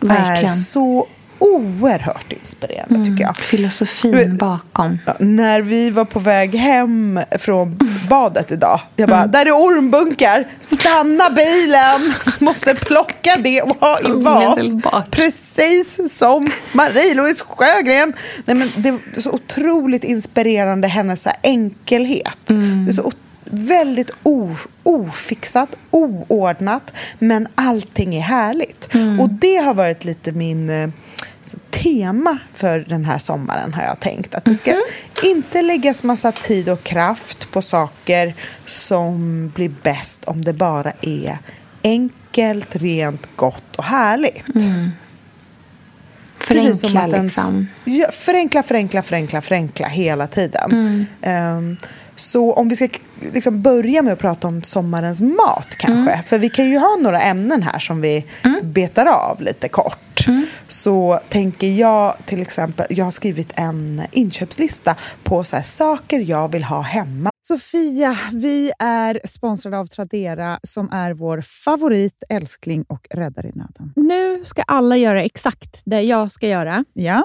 [0.00, 0.52] verkligen.
[0.52, 1.06] är så
[1.38, 3.36] oerhört inspirerande tycker jag.
[3.36, 4.98] Filosofin bakom.
[5.18, 7.78] När vi var på väg hem från
[8.10, 8.80] badet idag.
[8.96, 10.46] Jag bara, där är ormbunkar.
[10.60, 12.14] Stanna bilen.
[12.38, 14.74] Måste plocka det och ha i vas.
[15.10, 18.12] Precis som Marie-Louise Sjögren.
[18.44, 22.38] Nej, men det är så otroligt inspirerande, hennes enkelhet.
[22.46, 23.12] Det är så
[23.44, 28.88] väldigt o, ofixat, oordnat, men allting är härligt.
[29.20, 30.88] Och det har varit lite min eh,
[31.82, 34.34] tema för den här sommaren har jag tänkt.
[34.34, 34.74] Att det ska
[35.24, 38.34] inte läggas massa tid och kraft på saker
[38.66, 41.38] som blir bäst om det bara är
[41.82, 44.44] enkelt, rent, gott och härligt.
[46.48, 47.66] Precis som Förenkla att en- liksom.
[47.84, 50.70] Ja, förenkla, förenkla, förenkla, förenkla hela tiden.
[50.72, 51.06] Mm.
[51.22, 51.76] Ehm,
[52.20, 52.88] så om vi ska
[53.32, 56.12] liksom börja med att prata om sommarens mat kanske.
[56.12, 56.24] Mm.
[56.24, 58.24] För vi kan ju ha några ämnen här som vi
[58.62, 60.26] betar av lite kort.
[60.28, 60.46] Mm.
[60.68, 66.52] Så tänker jag till exempel, jag har skrivit en inköpslista på så här, saker jag
[66.52, 67.30] vill ha hemma.
[67.42, 73.92] Sofia, vi är sponsrade av Tradera som är vår favorit, älskling och räddare i nöden.
[73.96, 76.84] Nu ska alla göra exakt det jag ska göra.
[76.92, 77.24] Ja,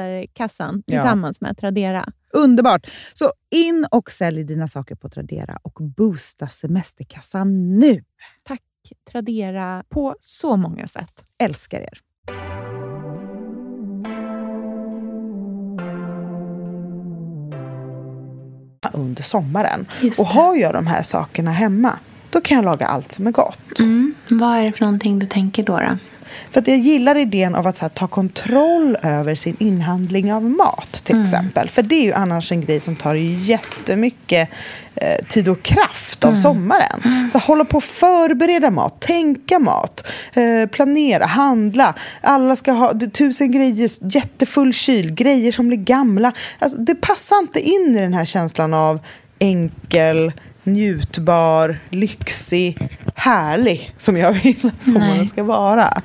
[0.00, 1.00] semesterkassan Ja.
[1.00, 2.04] tillsammans med Tradera.
[2.32, 2.86] Underbart!
[3.14, 8.04] Så in och sälj dina saker på Tradera och boosta semesterkassan nu.
[8.44, 8.60] Tack
[9.10, 11.24] Tradera på så många sätt.
[11.38, 12.00] Älskar er!
[18.92, 19.86] under sommaren.
[20.18, 21.98] Och har jag de här sakerna hemma,
[22.30, 23.78] då kan jag laga allt som är gott.
[23.78, 24.14] Mm.
[24.30, 25.78] Vad är det för någonting du tänker då?
[25.78, 25.98] då?
[26.50, 30.92] För att jag gillar idén av att här, ta kontroll över sin inhandling av mat
[30.92, 31.68] till exempel.
[31.68, 34.48] För det är ju annars en grej som tar jättemycket
[34.94, 37.30] eh, tid och kraft av sommaren.
[37.32, 41.94] Så hålla på att förbereda mat, tänka mat, eh, planera, handla.
[42.20, 46.32] Alla ska ha tusen grejer, jättefull kyl, grejer som blir gamla.
[46.58, 49.00] Alltså, det passar inte in i den här känslan av
[49.38, 50.32] enkel
[50.72, 56.02] njutbar, lyxig, härlig som jag vill att sommaren ska vara.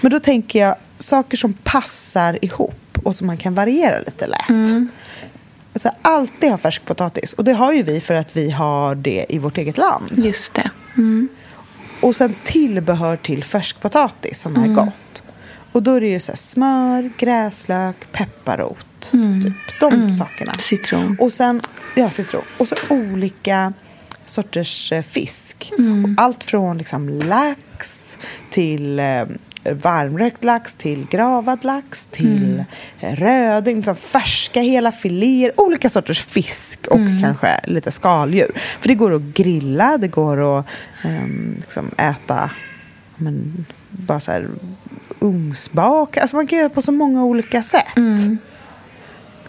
[0.00, 4.90] Men då tänker jag saker som passar ihop och som man kan variera lite lätt.
[5.72, 7.32] Alltså, alltid ha färskpotatis.
[7.32, 10.12] Och det har ju vi för att vi har det i vårt eget land.
[10.16, 10.70] Just det.
[10.96, 11.28] Mm.
[12.00, 15.22] Och sen tillbehör till färskpotatis som är gott.
[15.72, 19.10] Och då är det ju så smör, gräslök, pepparrot.
[19.10, 20.54] Typ de sakerna.
[20.54, 21.16] Citron.
[21.20, 21.60] Och sen,
[21.94, 22.42] ja citron.
[22.58, 23.72] Och så olika
[24.28, 25.72] sorters eh, fisk.
[25.72, 28.16] Och allt från liksom lax
[28.50, 29.22] till eh,
[29.82, 32.64] varmrökt lax till gravad lax till
[33.00, 33.76] eh, röding.
[33.76, 35.52] Liksom färska hela filéer.
[35.56, 38.52] Olika sorters fisk och kanske lite skaldjur.
[38.80, 40.66] För det går att grilla, det går att
[41.02, 42.50] ehm, liksom äta
[43.16, 44.48] men, bara så här
[45.18, 46.20] ugnsbaka.
[46.22, 47.84] Alltså man kan göra på så många olika sätt.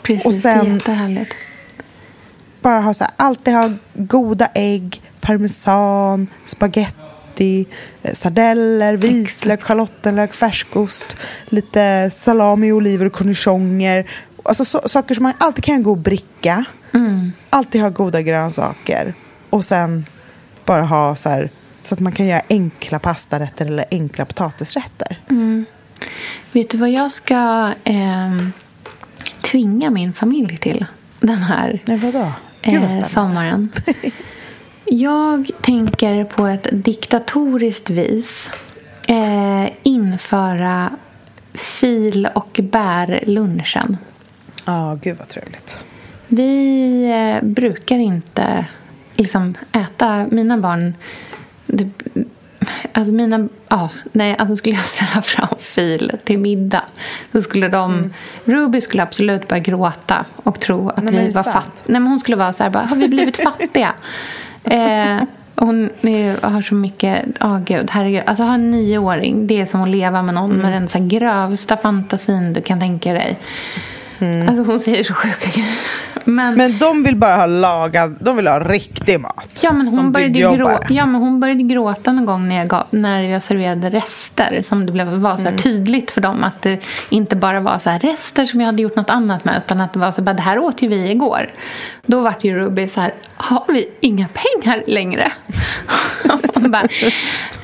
[0.04, 1.34] Precis, Och sen- det är jättehärligt.
[2.62, 7.66] Bara ha så här, alltid ha goda ägg, parmesan, spaghetti,
[8.04, 14.10] eh, sardeller, vitlök, schalottenlök, färskost, lite salami, oliver och cornichoner.
[14.44, 16.66] Alltså så, saker som man alltid kan gå och bricka.
[17.50, 19.14] Alltid ha goda grönsaker.
[19.50, 20.06] Och sen
[20.66, 21.50] bara ha så här,
[21.82, 25.20] så att man kan göra enkla pastarätter eller enkla potatisrätter.
[26.52, 28.52] Vet du vad jag ska ehm,
[29.42, 30.86] tvinga min familj till
[31.20, 32.32] den här Nej, vadå?
[32.62, 33.70] Gud, vad eh, sommaren.
[34.86, 38.50] Jag tänker på ett diktatoriskt vis
[39.08, 40.92] eh, införa
[41.54, 43.98] fil och bär-lunchen.
[44.66, 45.80] Ja, gud vad trevligt.
[46.28, 48.66] Vi eh, brukar inte
[49.16, 50.28] liksom, äta...
[50.32, 50.96] Mina barn...
[51.66, 51.90] Det,
[52.94, 53.48] alltså mina...
[53.70, 56.84] Ja, nej, alltså skulle jag ställa fram fil till middag
[57.32, 58.14] då skulle de...
[58.46, 61.16] Ruby skulle absolut börja gråta och tro att Mm.
[61.16, 61.84] Men vi var fattiga.
[61.86, 63.94] Nej, men hon skulle vara så här, bara, har vi blivit fattiga?
[64.64, 65.24] eh,
[65.56, 67.26] hon är, har så mycket...
[67.42, 68.24] Åh, gud, herregud.
[68.26, 70.62] Alltså, ha en nioåring, det är som att leva med någon Mm.
[70.62, 73.38] med den så grövsta fantasin du kan tänka dig.
[74.48, 75.76] Alltså, hon säger så sjuka grejer.
[76.26, 79.60] Men, Men de vill bara ha lagad, de vill ha riktig mat.
[79.64, 82.84] ja, men hon började grå, ja, men hon började gråta någon gång när jag, gav,
[82.90, 84.64] när jag serverade rester.
[84.68, 86.80] Som det blev, var så här tydligt för dem att det
[87.10, 89.62] inte bara var så här rester som jag hade gjort något annat med.
[89.66, 91.50] Utan att det var så bara, det här åt ju vi igår.
[92.06, 95.32] Då vart ju Ruby så här, har vi inga pengar längre?
[96.54, 96.88] hon bara,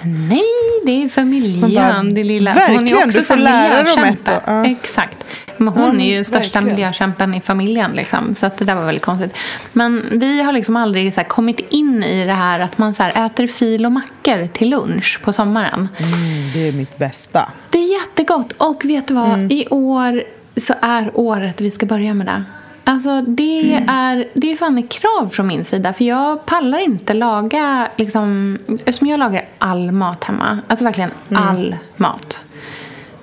[0.03, 0.41] nej
[0.85, 2.53] det är för miljön bara, det lilla.
[2.53, 4.65] För hon är verkligen, också du här får lära dem ett och- ja.
[4.65, 5.24] Exakt.
[5.57, 6.67] Men hon är ju största verkligen.
[6.67, 7.91] miljökämpen i familjen.
[7.91, 8.35] Liksom.
[8.35, 9.33] Så att det där var väldigt konstigt.
[9.73, 13.03] Men vi har liksom aldrig så här, kommit in i det här att man så
[13.03, 15.89] här, äter fil och mackor till lunch på sommaren.
[15.97, 17.49] Mm, det är mitt bästa.
[17.69, 18.51] Det är jättegott.
[18.57, 19.33] Och vet du vad?
[19.33, 19.51] Mm.
[19.51, 20.23] I år
[20.61, 22.43] så är året vi ska börja med det.
[22.87, 23.89] Alltså det, Mm.
[23.89, 25.93] är, det är fan ett krav från min sida.
[25.93, 30.59] För jag pallar inte laga, liksom, eftersom jag lagar all mat hemma.
[30.67, 31.43] Alltså verkligen Mm.
[31.43, 32.39] all mat.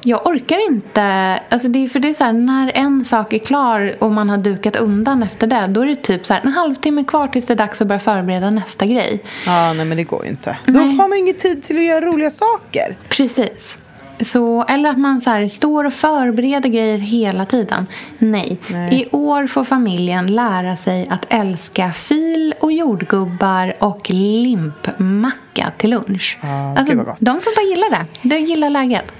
[0.04, 1.02] Jag orkar inte,
[1.48, 4.30] alltså det är för det är så här, när en sak är klar och man
[4.30, 5.66] har dukat undan efter det.
[5.66, 8.00] Då är det typ så här, en halvtimme kvar tills det är dags att börja
[8.00, 9.20] förbereda nästa grej.
[9.46, 10.56] Ja, nej men det går ju inte.
[10.66, 10.96] Då Nej.
[10.96, 12.96] har man ingen tid till att göra roliga saker.
[13.08, 13.76] Precis.
[14.20, 17.86] Så, eller att man så här, står och förbereder grejer hela tiden.
[18.18, 18.58] Nej.
[18.68, 19.00] Nej.
[19.00, 26.38] I år får familjen lära sig att älska fil och jordgubbar och limpmacka till lunch.
[26.42, 28.28] Ja, alltså, de får bara gilla det.
[28.28, 29.12] De gillar läget.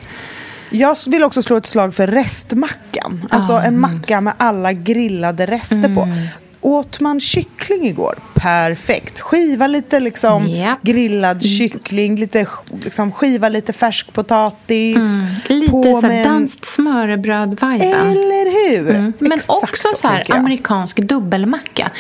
[0.73, 3.27] Jag vill också slå ett slag för restmackan.
[3.31, 6.01] Alltså Ah, en macka med alla grillade rester på.
[6.03, 6.19] Mm.
[6.61, 8.15] Åt man kyckling igår?
[8.35, 9.21] Perfekt.
[9.21, 10.83] Skiva lite liksom Japp.
[10.83, 12.47] grillad kyckling, lite,
[12.85, 14.97] liksom, skiva lite färskpotatis.
[14.97, 15.27] Mm.
[15.49, 17.81] Lite på så här, med danskt smörrebröd-viben.
[18.11, 18.91] Eller hur?
[18.91, 19.13] Mm.
[19.19, 20.39] Men Exakt också så, här tänker jag.
[20.41, 21.91] amerikansk dubbelmacka.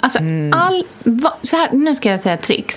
[0.00, 0.18] Alltså
[0.52, 2.76] all, va, så här, nu ska jag säga tricks.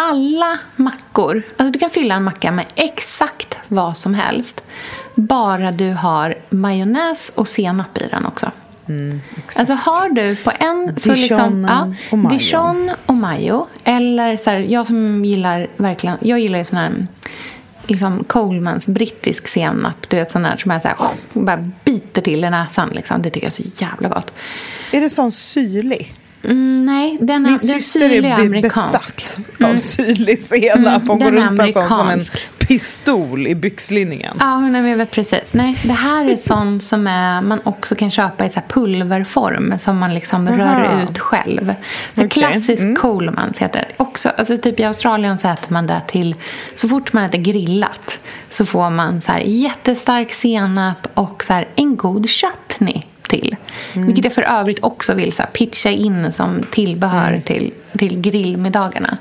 [0.00, 4.60] Alla mackor, alltså du kan fylla en macka med exakt vad som helst.
[5.14, 8.50] Bara du har majonnäs och senap i den också.
[9.36, 9.58] exakt.
[9.58, 11.00] Alltså har du på en...
[11.00, 12.38] Så liksom, Dijon och majo.
[12.38, 13.66] Dijon och majo.
[13.84, 16.16] Eller så här, jag som gillar verkligen...
[16.20, 17.06] Jag gillar ju sån här
[17.86, 20.08] liksom Colemans brittisk senap.
[20.08, 20.96] Du vet sån här som är så här,
[21.32, 22.88] bara biter till i näsan.
[22.88, 23.22] Liksom.
[23.22, 24.32] Det tycker jag är så jävla gott.
[24.92, 26.14] Är det sån syrlig?
[26.44, 29.16] Mm, nej, den är, Min den syster är amerikansk.
[29.16, 29.38] besatt
[29.70, 31.02] av syrlig senap.
[31.02, 32.58] Mm, går runt med sån som en amerikansk.
[32.58, 34.36] pistol i byxlinningen.
[34.40, 35.54] Ja, men vet precis.
[35.54, 39.98] Nej, det här är sånt som är, man också kan köpa i så pulverform som
[39.98, 41.74] man liksom rör ut själv.
[42.14, 42.42] Det är Okej.
[42.42, 44.02] klassisk Colemans heter det.
[44.02, 46.34] Också, alltså typ I Australien så äter man det till...
[46.74, 48.18] Så fort man äter grillat
[48.50, 53.56] så får man så här jättestark senap och så en god chutney till.
[53.94, 59.18] Vilket jag för övrigt också vill så här, pitcha in som tillbehör till, till grillmiddagarna.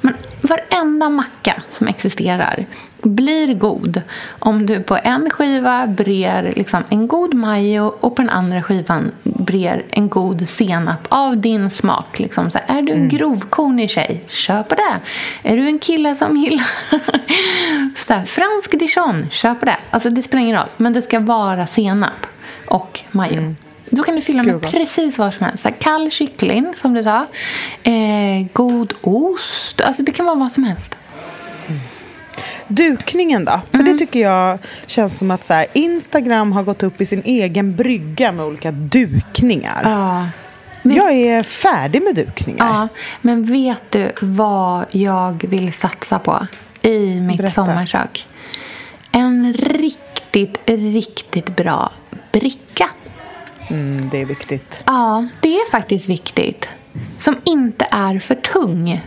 [0.00, 2.66] Men varenda macka som existerar
[3.02, 4.02] blir god
[4.38, 9.10] om du på en skiva brer liksom en god majo och på den andra skivan
[9.22, 12.18] brer en god senap av din smak.
[12.18, 15.00] Liksom så här, är du en grovkornig tjej, kör på det.
[15.42, 16.66] Är du en kille som gillar
[18.06, 19.76] så här, fransk dijon, kör på det.
[19.90, 22.26] Alltså det spelar ingen roll, men det ska vara senap
[22.66, 23.54] och majo.
[23.90, 25.66] Då kan du fylla med vad precis vad som helst.
[25.78, 27.26] Kall kyckling, som du sa.
[27.82, 29.80] Eh, god ost.
[29.80, 30.96] Alltså det kan vara vad som helst.
[32.68, 33.60] Dukningen då?
[33.70, 37.22] För det tycker jag känns som att så här, Instagram har gått upp i sin
[37.24, 39.80] egen brygga med olika dukningar.
[39.84, 40.26] Ja.
[40.82, 42.66] Men, Jag är färdig med dukningar.
[42.66, 42.88] ja,
[43.20, 46.46] men vet du vad jag vill satsa på
[46.82, 47.54] i mitt Berätta.
[47.66, 48.26] sommarkök?
[49.12, 51.92] En riktigt, riktigt bra
[52.40, 52.88] bricka.
[53.68, 54.82] Mm, det är viktigt.
[54.86, 56.68] Ja, det är faktiskt viktigt.
[57.18, 59.00] Som inte är för tung.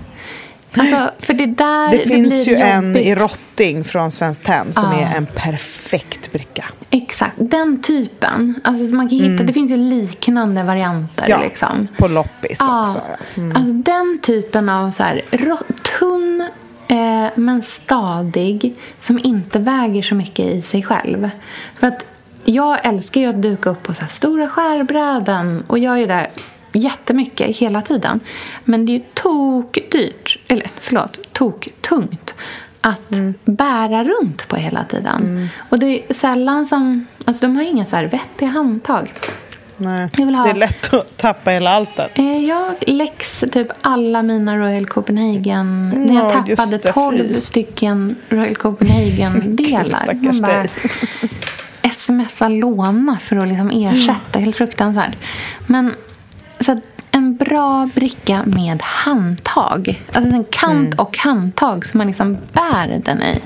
[0.78, 3.06] Alltså, för det där Det finns blir ju en jobbigt.
[3.06, 5.00] i Rotting från Svenskt Tenn som Ja.
[5.00, 6.66] är en perfekt bricka.
[6.90, 8.60] Exakt, den typen.
[8.64, 11.26] Alltså man kan hitta, Det finns ju liknande varianter.
[11.30, 11.88] Ja, liksom.
[11.98, 13.02] på loppis också.
[13.36, 15.22] Ja, alltså den typen av så här,
[16.00, 16.42] tunn
[16.88, 21.30] eh, men stadig som inte väger så mycket i sig själv.
[21.80, 22.06] För att
[22.50, 26.28] jag älskar ju att duka upp på så stora skärbräden och jag är där
[26.74, 28.20] jättemycket hela tiden.
[28.64, 32.34] Men det är ju tokdyrt, eller förlåt, toktungt
[32.82, 33.34] att Mm.
[33.46, 35.50] bära runt på hela tiden.
[35.70, 37.08] Och det är sällan som...
[37.26, 39.14] Alltså de har inga så här vettiga handtag.
[39.78, 40.10] Nej.
[40.18, 42.12] Ha- Det är lätt att tappa hela alltet.
[42.20, 45.90] Eh, Jag läx typ alla mina Royal Copenhagen...
[45.90, 47.42] när jag tappade det, 12 fy.
[47.42, 50.70] stycken Royal Copenhagen-delar.
[51.90, 54.40] Smsa låna för att liksom ersätta.
[54.40, 55.18] Helt fruktansvärt.
[55.68, 55.94] Men
[56.60, 56.80] så att
[57.12, 60.02] en bra bricka med handtag.
[60.14, 61.00] Alltså en kant Mm.
[61.00, 63.40] och handtag som man liksom bär den i.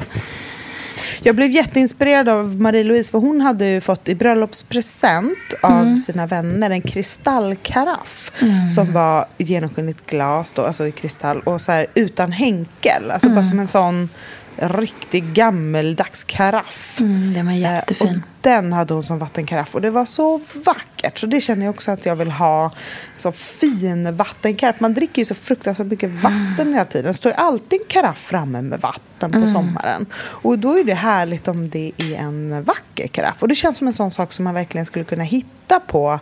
[1.23, 6.69] Jag blev jätteinspirerad av Marie-Louise för hon hade ju fått i bröllopspresent av sina vänner
[6.69, 8.31] en kristallkaraff
[8.75, 13.11] som var genomskinligt glas då, alltså i kristall och så här utan hänkel.
[13.11, 14.09] Alltså bara som en sån
[14.57, 16.97] riktig gammeldags karaff.
[16.99, 18.07] Mm, den var Eh, jättefin.
[18.07, 21.17] Och den hade hon som vattenkaraff och det var så vackert.
[21.17, 22.71] Så det känner jag också att jag vill ha.
[23.17, 24.79] Så fin vattenkaraff.
[24.79, 27.07] Man dricker ju så fruktansvärt mycket vatten hela tiden.
[27.07, 30.05] Det står ju alltid en karaff framme med vatten på sommaren.
[30.15, 33.41] Och då är det härligt om det är en vacker karaff.
[33.41, 36.19] Och det känns som en sån sak som man verkligen skulle kunna hitta på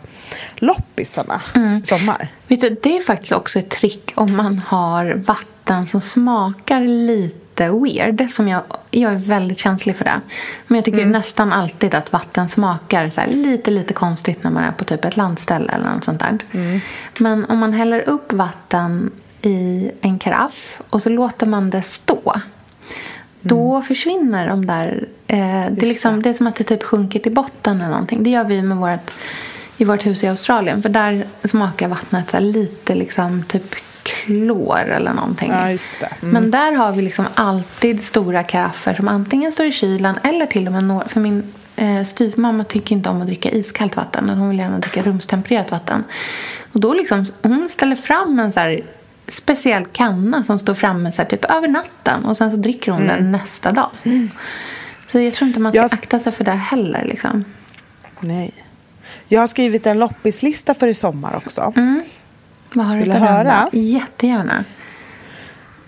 [0.56, 1.42] loppisarna
[1.82, 2.28] i sommar.
[2.48, 7.39] Vet du, det är faktiskt också ett trick om man har vatten som smakar lite
[7.58, 8.30] weird.
[8.30, 10.20] Som jag, jag är väldigt känslig för det.
[10.66, 14.72] Men jag tycker nästan alltid att vatten smakar så lite, lite konstigt när man är
[14.72, 16.38] på typ ett landställe eller något sånt där.
[17.18, 19.10] Men om man häller upp vatten
[19.42, 22.34] i en karaff och så låter man det stå.
[23.40, 25.08] Då försvinner de där...
[25.26, 25.36] Eh,
[25.70, 28.22] det, är liksom, det är som att det typ sjunker till botten eller någonting.
[28.22, 29.10] Det gör vi med vårt,
[29.76, 30.82] i vårt hus i Australien.
[30.82, 35.50] För där smakar vattnet så lite liksom typ klor eller någonting.
[35.50, 35.64] Ja.
[35.68, 35.78] Mm.
[36.20, 40.66] Men där har vi liksom alltid stora karaffer som antingen står i kylen eller till
[40.66, 41.08] och med några...
[41.08, 44.28] För min eh, styvmamma tycker inte om att dricka iskallt vatten.
[44.28, 46.04] Hon vill gärna dricka rumstempererat vatten.
[46.72, 48.80] Och då liksom, hon ställer fram en så här
[49.28, 52.24] speciell kanna som står framme så här, typ över natten.
[52.24, 53.90] Och sen så dricker hon den nästa dag.
[55.12, 57.04] Så jag tror inte man ska Jag- akta sig för det heller.
[57.04, 57.44] Liksom.
[58.20, 58.54] Nej.
[59.28, 61.72] Jag har skrivit en loppislista för i sommar också.
[62.74, 63.68] Vad har du Vill höra?
[63.72, 64.64] Jättegärna.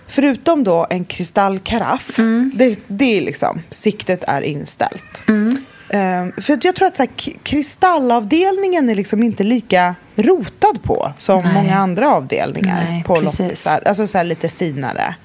[0.07, 2.51] Förutom då en kristallkaraff, Mm.
[2.55, 5.23] det, det är liksom, siktet är inställt.
[5.89, 7.09] Ehm, för att jag tror att så här,
[7.43, 11.53] kristallavdelningen är liksom inte lika rotad på som Nej.
[11.53, 13.39] många andra avdelningar Nej, på precis.
[13.39, 13.83] loppisar.
[13.85, 15.15] Alltså så här lite finare.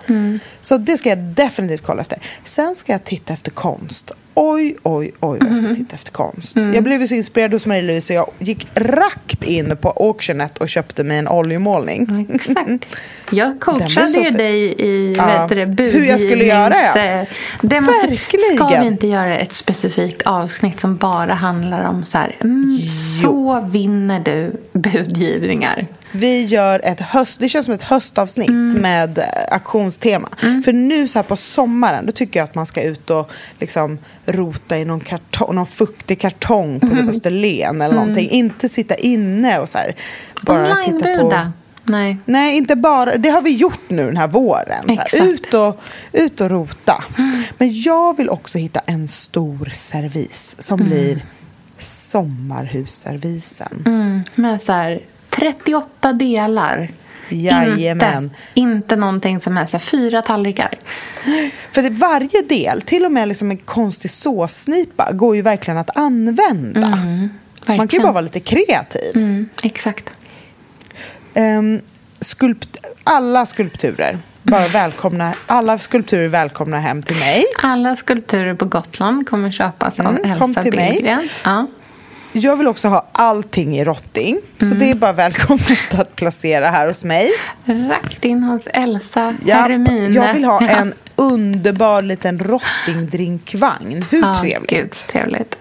[0.62, 2.18] Så det ska jag definitivt kolla efter.
[2.44, 4.12] Sen ska jag titta efter konst.
[4.40, 6.56] Oj, oj, oj jag ska titta efter konst.
[6.74, 11.04] Jag blev så inspirerad hos Marie-Louise så jag gick rakt in på Auctionet och köpte
[11.04, 12.26] mig en oljemålning.
[12.34, 12.96] Exakt.
[13.30, 16.92] Jag coachade ju dig i Ja, vet du, det, hur jag skulle göra, ja.
[16.94, 17.26] budgivnings-
[17.62, 18.56] Det måste, Verkligen.
[18.56, 22.78] ska vi inte göra ett specifikt avsnitt som bara handlar om så här, mm,
[23.22, 25.86] så vinner du budgivningar.
[26.12, 28.78] Vi gör ett höst, det känns som ett höstavsnitt Mm.
[28.82, 30.28] med eh, auktionstema.
[30.64, 33.30] För nu så här på sommaren, då tycker jag att man ska ut och
[33.60, 37.08] liksom rota i någon, kartong, någon fuktig kartong på Mm.
[37.08, 38.30] Österlen eller någonting.
[38.30, 39.94] Inte sitta inne och så här
[40.42, 40.80] bara titta på...
[40.96, 41.52] Online-buda.
[41.84, 42.16] Nej.
[42.24, 43.16] Nej, inte bara.
[43.16, 44.84] Det har vi gjort nu den här våren.
[44.88, 45.80] Här, ut, och,
[46.12, 47.04] ut och rota.
[47.58, 51.24] Men jag vill också hitta en stor servis som blir
[51.78, 53.82] sommarhusservisen.
[53.86, 55.00] Mm, med så här
[55.30, 56.88] 38 delar.
[57.28, 58.24] Jajamän.
[58.24, 60.74] Inte, inte någonting som är så här, fyra tallrikar.
[61.72, 65.96] För det, varje del, till och med liksom en konstig såssnipa, går ju verkligen att
[65.96, 66.80] använda.
[66.88, 66.98] Man
[67.66, 68.02] kan ju verkligen.
[68.02, 69.16] bara vara lite kreativ.
[69.16, 70.10] Mm, exakt.
[71.34, 71.80] Ehm,
[72.20, 77.44] skulpt, alla skulpturer, bara välkomna, alla skulpturer är välkomna hem till mig.
[77.62, 80.70] Alla skulpturer på Gotland kommer köpas av Mm, kom Elsa.
[80.70, 81.28] Billgren.
[81.44, 81.66] Ja.
[82.38, 86.88] Jag vill också ha allting i rotting, så det är bara välkommet att placera här
[86.88, 87.30] hos mig.
[87.64, 90.14] Rakt in hos Elsa Ja, Hermine.
[90.14, 94.04] jag vill ha en underbar liten rottingdrinkvagn.
[94.10, 94.70] Hur Ja, trevligt?
[94.70, 95.56] Gud, trevligt.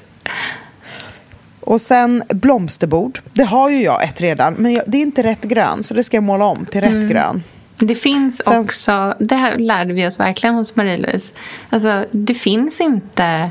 [1.59, 3.19] Och sen blomsterbord.
[3.33, 6.03] Det har ju jag ett redan, men jag, det är inte rätt grön, så det
[6.03, 7.07] ska jag måla om till rätt Mm.
[7.09, 7.43] grön.
[7.79, 11.31] Det finns Sen- också, det här lärde vi oss verkligen hos Marie-Louise.
[11.69, 13.49] Alltså, det finns inte...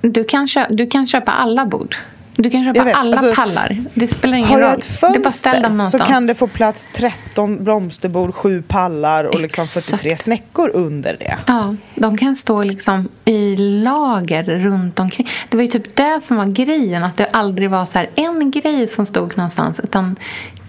[0.00, 1.96] Du kan, köpa, du kan köpa alla bord.
[2.36, 3.84] Du kan köpa alla alltså, pallar.
[3.94, 4.78] Det spelar ingen Har jag roll.
[4.78, 9.86] ett fönster så kan det få plats 13 blomsterbord, 7 pallar och liksom Exakt.
[9.86, 11.36] 43 snäckor under det.
[11.46, 15.28] Ja, de kan stå liksom i lager runt omkring.
[15.48, 17.04] Det var ju typ det som var grejen.
[17.04, 19.80] Att det aldrig var så en grej som stod någonstans.
[19.80, 20.16] Utan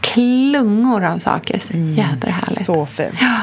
[0.01, 1.61] klungor av saker.
[1.72, 2.65] Så jädra härligt.
[2.65, 3.13] Så fint.
[3.22, 3.36] Ja.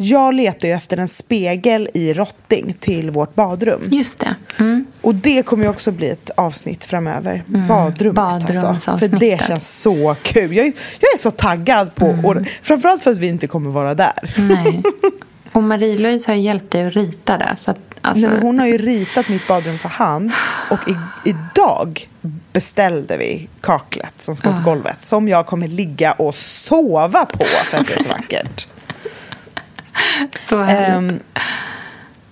[0.00, 3.88] Jag letar ju efter en spegel i rotting till vårt badrum.
[3.90, 4.34] Just det.
[4.58, 4.86] Mm.
[5.00, 7.42] Och det kommer ju också bli ett avsnitt framöver.
[7.46, 8.98] Badrummet alltså.
[8.98, 10.56] För det känns så kul.
[10.56, 13.94] Jag är, jag är så taggad på, och, framförallt för att vi inte kommer vara
[13.94, 14.34] där.
[14.36, 14.82] Nej.
[15.52, 17.56] Och Marie-Louise har ju hjälpt dig att rita det.
[17.58, 20.32] Så att, alltså, Nej, hon har ju ritat mitt badrum för hand.
[20.70, 20.96] Och i,
[21.30, 22.08] idag
[22.52, 25.00] beställde vi kaklet som ska på golvet.
[25.00, 28.66] Som jag kommer ligga och sova på för att det är så vackert.
[30.48, 31.12] så härligt.
[31.12, 31.18] Ehm,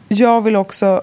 [0.08, 1.02] jag vill också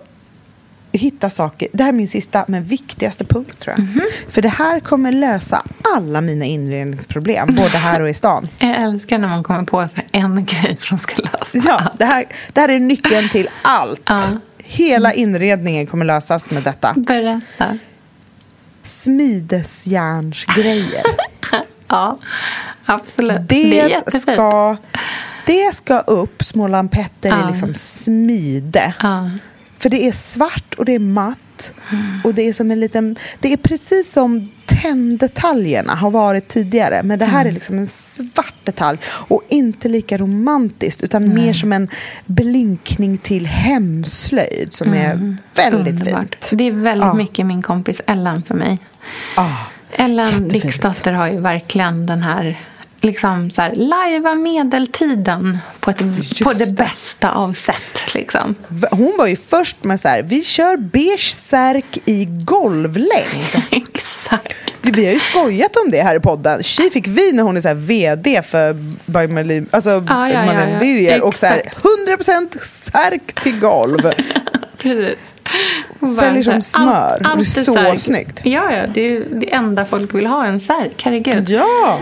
[0.98, 1.68] hitta saker.
[1.74, 3.88] Det här är min sista men viktigaste punkt tror jag.
[4.30, 5.64] För det här kommer lösa
[5.96, 7.56] alla mina inredningsproblem.
[7.56, 8.48] Både här och i stan.
[8.60, 12.62] Jag älskar när man kommer på en grej som ska lösa Ja, det här, det
[12.62, 14.02] här är nyckeln till allt.
[14.06, 14.22] Ja.
[14.58, 16.94] Hela inredningen kommer lösas med detta.
[16.98, 17.78] Berätta.
[18.84, 21.04] Smidesjärnsgrejer.
[21.88, 22.18] Ja,
[22.86, 23.38] absolut.
[23.38, 24.22] Det, det är jättefint.
[24.22, 24.78] ska,
[25.46, 27.44] det ska upp små lampetter Ja.
[27.44, 28.94] i liksom smide.
[29.02, 29.30] Ja.
[29.78, 31.74] För det är svart och det är matt.
[32.24, 33.16] Och det är som en liten...
[33.40, 37.04] Det är precis som tänddetaljerna har varit tidigare.
[37.04, 38.98] Men det här är liksom en svart detalj.
[39.06, 41.88] Och inte lika romantiskt utan mer som en
[42.26, 46.36] blinkning till hemslöjd som är väldigt Underbart.
[46.36, 46.50] fint.
[46.60, 47.14] Det är väldigt Ja.
[47.14, 48.80] mycket min kompis Ellen för mig.
[49.92, 50.50] Ellen Jättefint.
[50.54, 52.60] Dixdotter har ju verkligen den här
[53.06, 55.98] liksom så här, lajva medeltiden på, ett,
[56.44, 56.76] på det, det.
[56.76, 58.14] bästa av sätt.
[58.14, 58.56] Liksom.
[58.92, 63.56] hon var ju först med så här, vi kör beige särk i golvlängd.
[63.72, 64.54] Exakt.
[64.82, 66.64] Vi har ju skojat om det här i podden.
[66.64, 68.74] Tji fick vi när hon är så vd för
[69.06, 70.80] By Marlene, alltså Ja, ja, ja, Marlene ja.
[70.80, 71.24] Birger.
[71.24, 71.86] Och så här, Exakt.
[72.08, 74.12] 100% särk till golv.
[74.78, 75.16] Precis.
[76.20, 76.86] Säljer som så här,
[77.18, 77.36] smör.
[77.36, 78.00] Det är så särk.
[78.00, 78.40] snyggt.
[78.44, 81.02] Ja, ja, det är ju det enda folk vill ha, en särk.
[81.04, 81.50] Herregud.
[81.50, 82.00] Ja!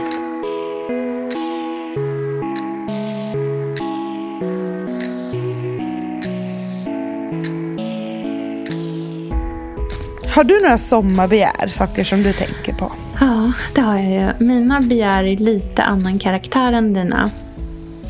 [10.34, 12.92] Har du några sommarbegär, saker som du tänker på?
[13.20, 14.46] Ja, det har jag ju.
[14.46, 17.32] Mina begär är lite annan karaktär än dina.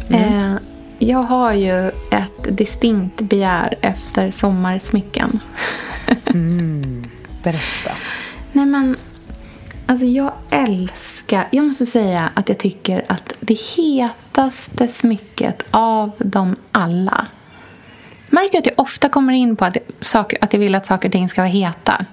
[0.09, 0.55] Eh,
[0.99, 5.39] jag har ju ett distinkt begär efter sommarsmycken.
[7.43, 7.91] Berätta.
[8.51, 8.95] Nej men,
[9.85, 16.55] alltså jag älskar, jag måste säga att jag tycker att det hetaste smycket av dem
[16.71, 17.27] alla.
[18.33, 21.11] Märker att jag ofta kommer in på att, saker, att jag vill att saker och
[21.11, 22.05] ting ska vara heta.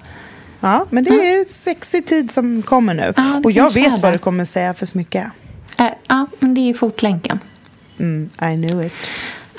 [0.60, 3.12] Ja, men det är sexig tid som kommer nu.
[3.16, 5.30] Ja, och jag vet vad du kommer säga för smycke.
[5.78, 7.38] Eh, ja, men det är fotlänken.
[7.98, 9.10] Mm, I knew it.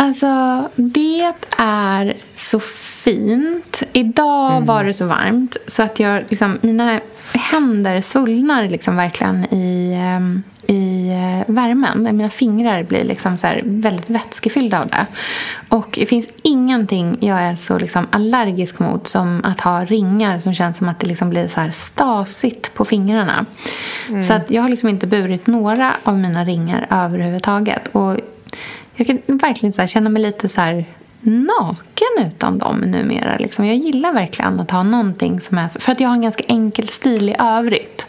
[0.01, 3.83] Alltså, det är så fint.
[3.93, 6.99] Idag var det så varmt så att jag, liksom, mina
[7.33, 12.17] händer svullnar liksom verkligen i, ehm, i eh, värmen.
[12.17, 15.05] Mina fingrar blir liksom så väldigt vätskefyllda av det.
[15.69, 20.53] Och det finns ingenting jag är så liksom allergisk mot som att ha ringar som
[20.53, 23.45] känns som att det liksom blir så här stasigt på fingrarna.
[24.27, 27.87] Så att jag har liksom inte burit några av mina ringar överhuvudtaget.
[27.91, 28.17] Och
[28.95, 30.85] jag kan verkligen så här, känna mig lite så här
[31.21, 33.37] naken utan dem numera.
[33.37, 33.65] Liksom.
[33.65, 35.69] Jag gillar verkligen att ha någonting som är...
[35.69, 38.05] För att jag har en ganska enkel stil i övrigt.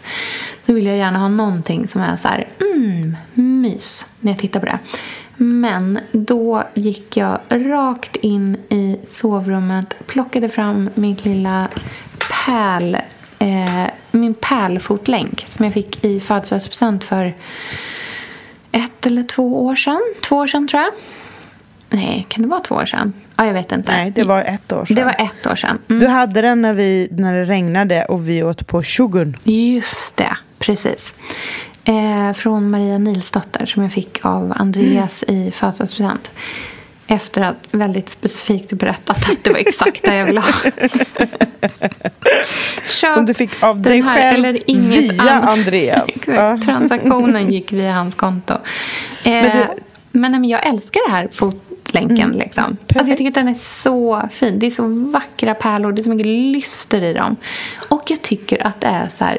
[0.65, 4.59] Så vill jag gärna ha någonting som är så här, mm, mys när jag tittar
[4.59, 4.79] på det.
[5.37, 11.67] Men då gick jag rakt in i sovrummet, plockade fram min lilla
[12.45, 12.95] pärl,
[13.39, 17.33] eh, min pärlfotlänk som jag fick i födelsedagspresent för
[18.73, 20.01] ett eller två år sedan.
[20.23, 20.91] Två år sedan, tror jag.
[21.89, 23.13] Nej, kan det vara två år sedan?
[23.35, 23.91] Ja, jag vet inte.
[23.91, 24.95] Nej, det var ett år sedan.
[24.95, 25.79] Det var ett år sedan.
[25.89, 25.99] Mm.
[25.99, 29.37] Du hade den när, vi, när det regnade och vi åt på Shogun.
[29.43, 31.13] Just det, precis.
[31.85, 36.29] Eh, från Maria Nilsdotter som jag fick av Andreas i födelsedagspresent.
[37.07, 40.51] Efter att väldigt specifikt berättat att det var exakt det jag ville ha.
[42.89, 45.49] Köp Som du fick av dig här själv eller inget via annat.
[45.57, 46.03] Andreas.
[46.07, 46.65] Exakt.
[46.65, 48.53] Transaktionen gick via hans konto.
[48.53, 48.59] Eh,
[49.23, 49.69] men, det-
[50.11, 52.31] men, nej, men jag älskar det här fotlänken.
[52.31, 52.63] Liksom.
[52.63, 54.59] Alltså, jag tycker att den är så fin.
[54.59, 55.91] Det är så vackra pärlor.
[55.91, 57.35] Det är så mycket lyster i dem.
[57.89, 59.37] Och jag tycker att det är så här,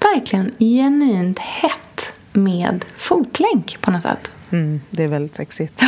[0.00, 4.30] verkligen genuint hett med fotlänk på något sätt.
[4.52, 5.82] Mm, det är väldigt sexigt.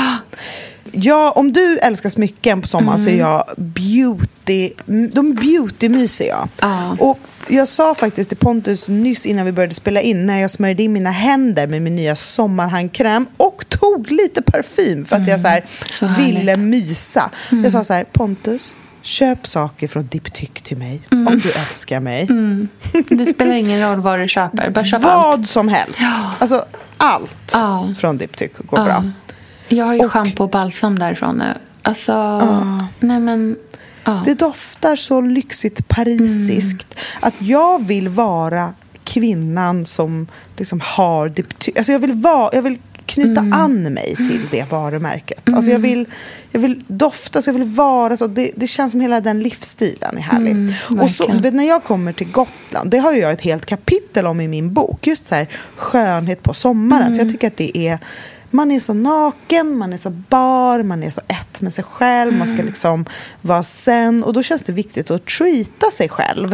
[0.92, 4.70] Ja, om du älskar smycken på sommaren så är jag beauty...
[4.86, 6.48] De är beauty-mysiga jag.
[6.60, 6.96] Ja.
[7.00, 10.82] Och jag sa faktiskt till Pontus nyss innan vi började spela in när jag smörjde
[10.82, 15.48] in mina händer med min nya sommarhandkräm och tog lite parfym för att jag så
[15.48, 15.64] här
[16.16, 17.30] ville mysa.
[17.50, 22.26] Jag sa så här, Pontus, köp saker från Diptyque till mig om du älskar mig.
[23.08, 24.70] Det spelar ingen roll vad du köper.
[24.70, 25.48] Bara köp Vad allt.
[25.48, 26.00] som helst.
[26.00, 26.30] Ja.
[26.38, 26.64] Alltså
[27.04, 27.94] allt Ja.
[27.98, 28.84] från Diptyque går Ja.
[28.84, 29.04] bra.
[29.68, 31.54] Jag har ju Och- schampo och balsam därifrån nu.
[31.82, 32.38] Alltså,
[33.00, 33.56] nej men...
[34.24, 38.74] Det doftar så lyxigt parisiskt att jag vill vara
[39.04, 40.26] kvinnan som
[40.56, 45.42] liksom har bety- alltså jag vill vara, jag vill knyta an mig till det varumärket.
[45.52, 46.06] Alltså jag, vill,
[46.50, 48.26] jag vill dofta, så jag vill vara så.
[48.26, 50.74] Det, det känns som hela den livsstilen är härlig.
[51.00, 54.40] och så, vet, när jag kommer till Gotland, det har jag ett helt kapitel om
[54.40, 55.06] i min bok.
[55.06, 57.16] Just så här, skönhet på sommaren.
[57.16, 57.98] För jag tycker att det är
[58.54, 62.38] man är så naken, man är så bar, man är så ett med sig själv.
[62.38, 63.04] Man ska liksom
[63.40, 64.24] vara sen.
[64.24, 66.52] Och då känns det viktigt att treata sig själv.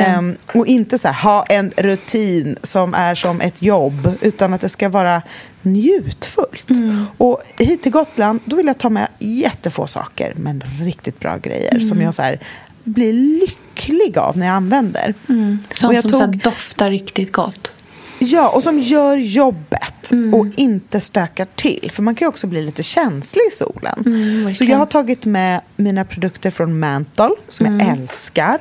[0.00, 4.12] Ehm, och inte så här, ha en rutin som är som ett jobb.
[4.20, 5.22] Utan att det ska vara
[5.62, 6.68] njutfullt.
[7.18, 10.32] Och hit till Gotland, då vill jag ta med jättefå saker.
[10.36, 11.80] Men riktigt bra grejer.
[11.80, 12.40] Som jag så här,
[12.84, 15.14] blir lycklig av när jag använder.
[15.26, 17.70] Sånt och jag som så tog- doftar riktigt gott.
[18.18, 21.90] Ja, och som gör jobbet och inte stökar till.
[21.92, 24.04] För man kan ju också bli lite känslig i solen.
[24.04, 24.10] så
[24.46, 24.70] verkligen.
[24.72, 28.58] jag har tagit med mina produkter från Mantle, som jag älskar.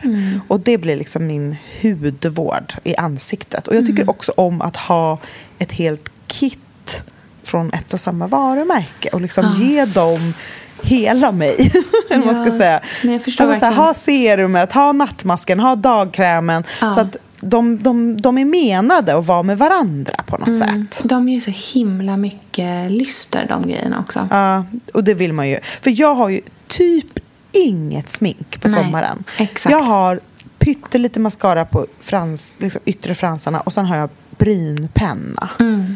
[0.48, 3.68] Och det blir liksom min hudvård i ansiktet.
[3.68, 5.18] Och jag tycker också om att ha
[5.60, 7.02] ett helt kit
[7.44, 9.10] från ett och samma varumärke.
[9.10, 10.34] Och liksom ge dem
[10.82, 11.72] hela mig.
[12.10, 12.82] Vad man ska Ja, säga.
[13.04, 16.64] men jag förstår alltså, så här, ha serumet, ha nattmasken, ha dagkrämen.
[16.82, 16.90] Ja.
[16.92, 21.02] Så att de, de, de är menade att vara med varandra på något sätt.
[21.04, 24.28] De ger ju så himla mycket lyster, de grejerna också.
[24.32, 25.60] Ja, och det vill man ju.
[25.62, 27.20] För jag har ju typ
[27.52, 29.24] inget smink på Nej, sommaren.
[29.38, 29.72] exakt.
[29.72, 30.20] Jag har
[30.60, 35.50] pyttelite mascara på frans, liksom yttre fransarna och sen har jag brynpenna.
[35.60, 35.96] Mm.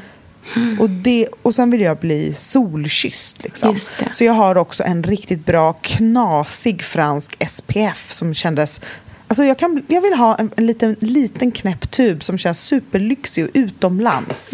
[0.79, 3.43] Och, det, och sen vill jag bli solkysst.
[3.43, 3.77] Liksom.
[4.13, 8.81] Så jag har också en riktigt bra knasig fransk SPF som kändes...
[9.27, 13.45] Alltså jag, kan, jag vill ha en, en liten, liten knäpp tub som känns superlyxig
[13.45, 14.51] och utomlands.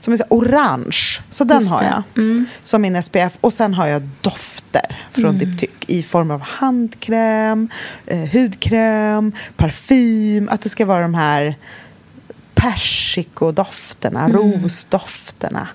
[0.00, 1.20] Som är så orange.
[1.30, 2.02] Så den Just har jag.
[2.64, 3.38] Som min SPF.
[3.40, 7.68] Och sen har jag dofter från Diptyque i form av handkräm,
[8.06, 10.48] eh, hudkräm, parfym.
[10.48, 11.54] Att det ska vara de här
[12.54, 15.68] persikodofterna, rosdofterna,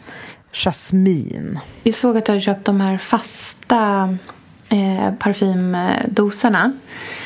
[0.51, 1.59] jasmin.
[1.83, 4.17] Jag såg att du hade köpt de här fasta
[4.69, 6.73] eh, parfymdoserna.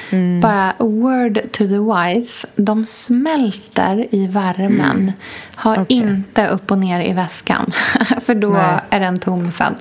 [0.10, 0.42] Mm.
[0.42, 1.80] Bara word to the
[2.14, 2.48] wise.
[2.56, 5.12] De smälter i värmen.
[5.56, 5.84] Ha Mm.
[5.84, 5.98] Okej.
[5.98, 7.72] inte upp och ner i väskan.
[8.22, 8.80] För då Nej.
[8.90, 9.76] är den tom sen.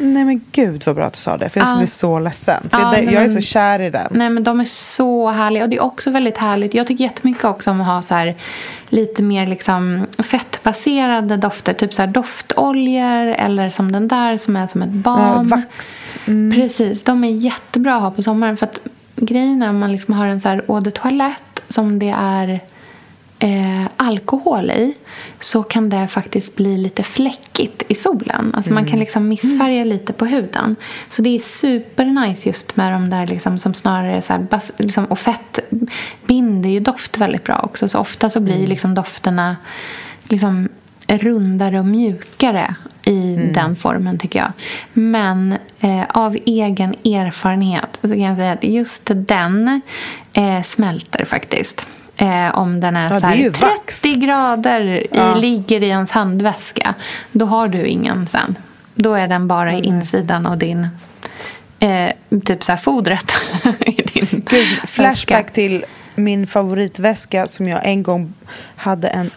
[0.00, 1.48] Nej men gud vad bra att du sa det.
[1.48, 1.82] För jag skulle Ja.
[1.82, 2.68] bli så ledsen.
[2.70, 4.06] För Ja, jag, jag är så kär i den.
[4.10, 5.62] Nej men de är så härliga.
[5.64, 6.74] Och det är också väldigt härligt.
[6.74, 8.36] Jag tycker jättemycket också om att ha så här
[8.88, 11.72] lite mer liksom fettbaserade dofter.
[11.72, 15.48] Typ så här doftoljor eller som den där som är som ett Ja, balm.
[15.48, 16.12] vax.
[16.26, 16.60] Mm.
[16.60, 18.56] Precis, de är jättebra att ha på sommaren.
[18.56, 18.80] För att
[19.20, 22.60] grejen är om man liksom har en så här eau de toilette som det är
[23.38, 24.94] eh, alkohol i
[25.40, 28.50] så kan det faktiskt bli lite fläckigt i solen.
[28.54, 30.76] Alltså Man kan liksom missfärga lite på huden.
[31.10, 34.72] Så det är supernice just med de där liksom som snarare är så här, bas,
[34.76, 35.58] liksom, och fett
[36.26, 37.88] binder ju doft väldigt bra också.
[37.88, 39.56] Så ofta så blir liksom dofterna
[40.28, 40.68] liksom
[41.08, 44.52] rundare och mjukare i den formen tycker jag.
[44.92, 49.80] Men eh, av egen erfarenhet så kan jag säga att just den
[50.32, 51.86] eh, smälter faktiskt.
[52.16, 54.02] Eh, om den är, Ja, så är här ju 30 vax.
[54.16, 55.34] grader i, Ja.
[55.34, 56.94] ligger i ens handväska.
[57.32, 58.58] Då har du ingen sen.
[58.94, 60.88] Då är den bara i insidan av din
[61.78, 62.10] eh,
[62.44, 63.32] typ så här fodret
[63.80, 64.86] i din Gud, väska.
[64.86, 65.84] flashback till
[66.14, 68.32] min favoritväska som jag en gång
[68.76, 69.30] hade en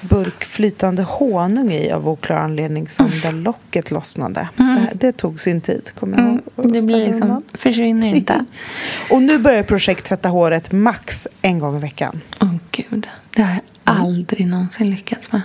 [0.00, 4.48] burk flytande honung i av oklar anledning som där locket lossnade.
[4.56, 6.72] Det, det tog sin tid, kommer jag Mm.
[6.72, 8.44] Det blir liksom, försvinner inte.
[9.10, 12.20] Och nu börjar projekt tvätta håret max en gång i veckan.
[12.40, 15.42] Åh gud, det har jag aldrig någonsin lyckats med.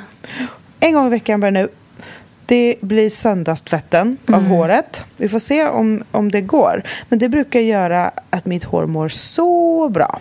[0.79, 1.67] En gång i veckan börjar nu.
[2.45, 4.39] Det blir söndagstvätten Mm.
[4.39, 5.05] av håret.
[5.17, 6.83] Vi får se om, om det går.
[7.09, 10.19] Men det brukar göra att mitt hår mår så bra.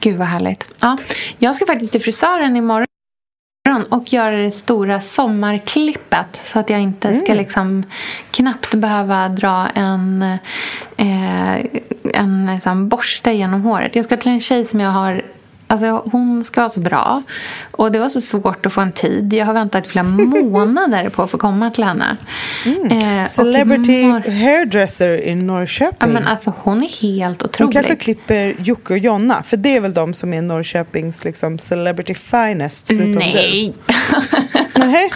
[0.00, 0.64] Gud vad härligt.
[0.80, 0.98] Ja,
[1.38, 2.86] jag ska faktiskt till frisören imorgon
[3.88, 7.82] och göra det stora sommarklippet så att jag inte ska liksom
[8.30, 10.22] knappt behöva dra en,
[10.96, 11.56] eh,
[12.14, 13.96] en liksom, borste genom håret.
[13.96, 15.22] Jag ska till en tjej som jag har
[15.70, 17.22] Alltså, hon ska vara så bra.
[17.70, 19.32] Och det var så svårt att få en tid.
[19.32, 22.16] Jag har väntat flera månader på att få komma till henne.
[22.90, 25.96] Eh, och Celebrity hairdresser i Norrköping.
[25.98, 27.72] Ja, men alltså, hon är helt otrolig.
[27.72, 29.42] kanske klipper Jocke och Jonna.
[29.42, 33.72] För det är väl de som är Norrköpings liksom, celebrity finest förutom Nej!
[33.86, 33.92] du.
[34.80, 35.10] Nej.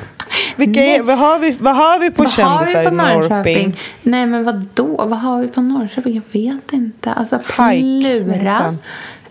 [0.57, 3.76] Vilka är, vad, har vi, vad har vi på Vad kändisar i Norrköping?
[4.03, 4.96] Nej, men vad då?
[4.96, 6.14] Vad har vi på Norrköping?
[6.14, 7.12] Jag vet inte.
[7.12, 8.76] Alltså, Plura.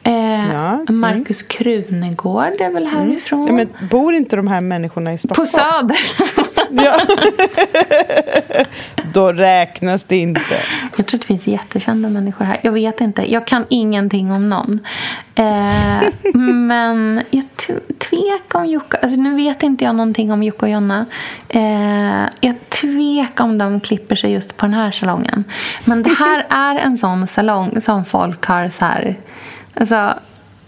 [0.03, 0.99] Eh, Ja, mm.
[0.99, 3.47] Markus Krunegård är väl härifrån.
[3.47, 5.47] Ja, men bor inte de här människorna i På Stockholm?
[5.47, 5.97] Söder.
[9.13, 10.55] då räknas det inte.
[10.97, 12.59] Jag tror att det finns jättekända människor här.
[12.63, 13.31] Jag vet inte.
[13.31, 14.79] Jag kan ingenting om någon.
[15.35, 16.01] Eh,
[16.43, 17.43] men jag
[17.97, 18.97] tvekar om Jocke.
[18.97, 21.05] Alltså, nu vet inte jag någonting om Jocke och Jonna.
[21.49, 25.43] Eh, jag tvekar om de klipper sig just på den här salongen.
[25.85, 29.15] Men det här är en sån salong som folk har så här...
[29.73, 30.13] Alltså,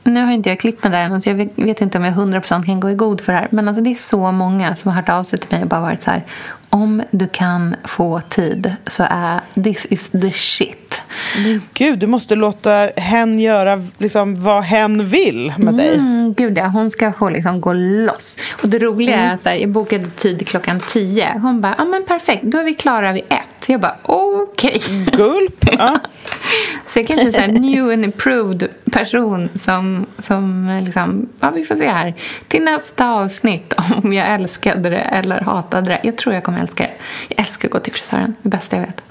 [0.04, 2.66] nu har inte jag klippt mig där än, så jag vet inte om jag 100%
[2.66, 3.48] kan gå i god för det här.
[3.52, 5.82] Men alltså det är så många som har hört av sig till mig och bara
[5.82, 6.24] varit så här.
[6.70, 11.02] Om du kan få tid så är this is the shit.
[11.38, 15.96] Men gud, du måste låta hen göra liksom vad hen vill med dig.
[15.96, 18.38] Mm, gud ja, hon ska få liksom gå loss.
[18.62, 19.32] Och det roliga mm.
[19.32, 21.40] är så här, jag bokade tid klockan tio.
[21.40, 23.53] Hon bara, ja men perfekt, då är vi klara vid ett.
[23.68, 24.76] Jag bara, okej.
[24.76, 25.06] Okay.
[25.06, 25.66] Gulp.
[25.78, 26.00] Ja.
[26.88, 31.76] så jag kanske är en new and improved person som, som liksom, ja vi får
[31.76, 32.14] se här.
[32.48, 36.00] Till nästa avsnitt om jag älskade det eller hatade det.
[36.04, 36.94] Jag tror jag kommer älska det.
[37.28, 39.02] Jag älskar att gå till frisören, det bästa jag vet.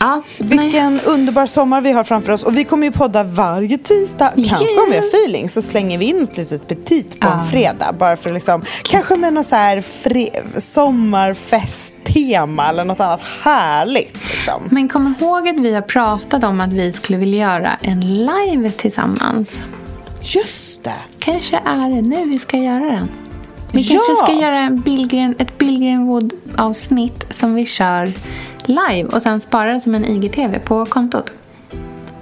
[0.00, 1.04] Ja, Vilken nej.
[1.06, 2.42] underbar sommar vi har framför oss.
[2.42, 4.32] Och vi kommer ju podda varje tisdag.
[4.34, 4.84] Kanske yeah.
[4.84, 7.40] om vi har feeling så slänger vi in ett litet petit på ja.
[7.40, 7.94] en fredag.
[7.98, 9.84] Bara för liksom, kanske med något så här
[10.60, 14.30] sommarfesttema eller något annat härligt.
[14.30, 14.62] Liksom.
[14.70, 18.70] Men kom ihåg att vi har pratat om att vi skulle vilja göra en live
[18.70, 19.48] tillsammans.
[20.22, 20.94] Just det.
[21.18, 23.08] Kanske är det nu vi ska göra den.
[23.72, 23.94] Vi ja.
[23.94, 28.12] kanske ska göra en Billgren, ett Billgren Wood-avsnitt som vi kör
[28.68, 31.32] live och sen spara det som en IGTV på kontot.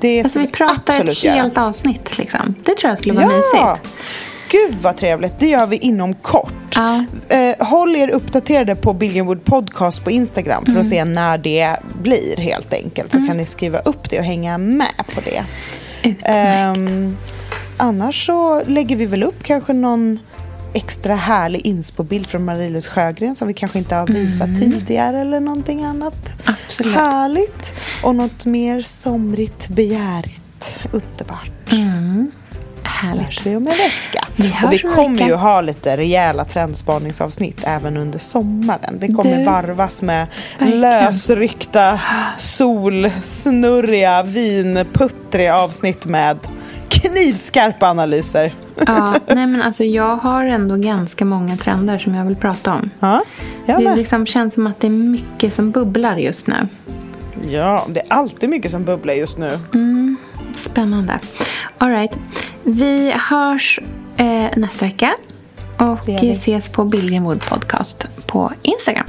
[0.01, 1.66] Det alltså, vi pratar ett helt göra.
[1.66, 2.18] avsnitt.
[2.18, 2.55] Liksom.
[2.64, 3.36] Det tror jag skulle vara ja.
[3.36, 3.95] mysigt.
[4.49, 5.38] Gud vad trevligt.
[5.38, 6.76] Det gör vi inom kort.
[6.76, 7.05] Ja.
[7.28, 10.80] Eh, håll er uppdaterade på Billionwood Podcast på Instagram för mm.
[10.80, 13.12] att se när det blir helt enkelt.
[13.12, 13.28] Så mm.
[13.28, 15.45] kan ni skriva upp det och hänga med på det.
[16.24, 16.74] Eh,
[17.76, 20.18] annars så lägger vi väl upp kanske någon
[20.75, 24.61] extra härlig inspo-bild från Marie-Louise Sjögren som vi kanske inte har visat mm.
[24.61, 26.33] tidigare eller någonting annat.
[26.45, 26.95] Absolut.
[26.95, 27.75] Härligt.
[28.03, 31.72] Och något mer somrigt, begärligt, underbart.
[31.72, 32.31] Mm.
[32.83, 33.18] Härligt.
[33.18, 34.27] Så hörs vi om en vecka.
[34.37, 35.27] Vi och vi kommer vecka.
[35.27, 38.99] ju ha lite rejäla trendspaningsavsnitt även under sommaren.
[38.99, 40.27] Det kommer du, varvas med
[40.59, 40.81] verkligen.
[40.81, 42.01] lösryckta,
[42.39, 46.39] solsnurriga, vinputtriga avsnitt med
[47.15, 48.55] knivskarpa analyser.
[48.87, 52.91] Ja, nej men alltså jag har ändå ganska många trender som jag vill prata om.
[53.01, 53.23] Ja,
[53.67, 56.69] det liksom känns som att det är mycket som bubblar just nu.
[57.49, 59.59] Ja, det är alltid mycket som bubblar just nu.
[59.75, 60.17] Mm,
[60.57, 61.19] spännande.
[61.79, 62.19] All right.
[62.62, 63.81] Vi hörs
[64.17, 65.15] eh, nästa vecka.
[65.79, 69.07] Och ses på Billgren Wood Podcast på Instagram.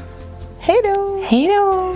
[0.60, 1.24] Hej då!
[1.28, 1.96] Hej då!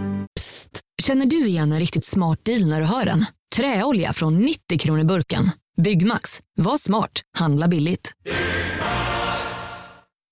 [1.01, 3.25] Känner du igen en riktigt smart deal när du hör den?
[3.55, 5.51] Träolja från 90 kronor burken.
[5.81, 6.41] Byggmax.
[6.57, 7.21] Var smart.
[7.37, 8.13] Handla billigt.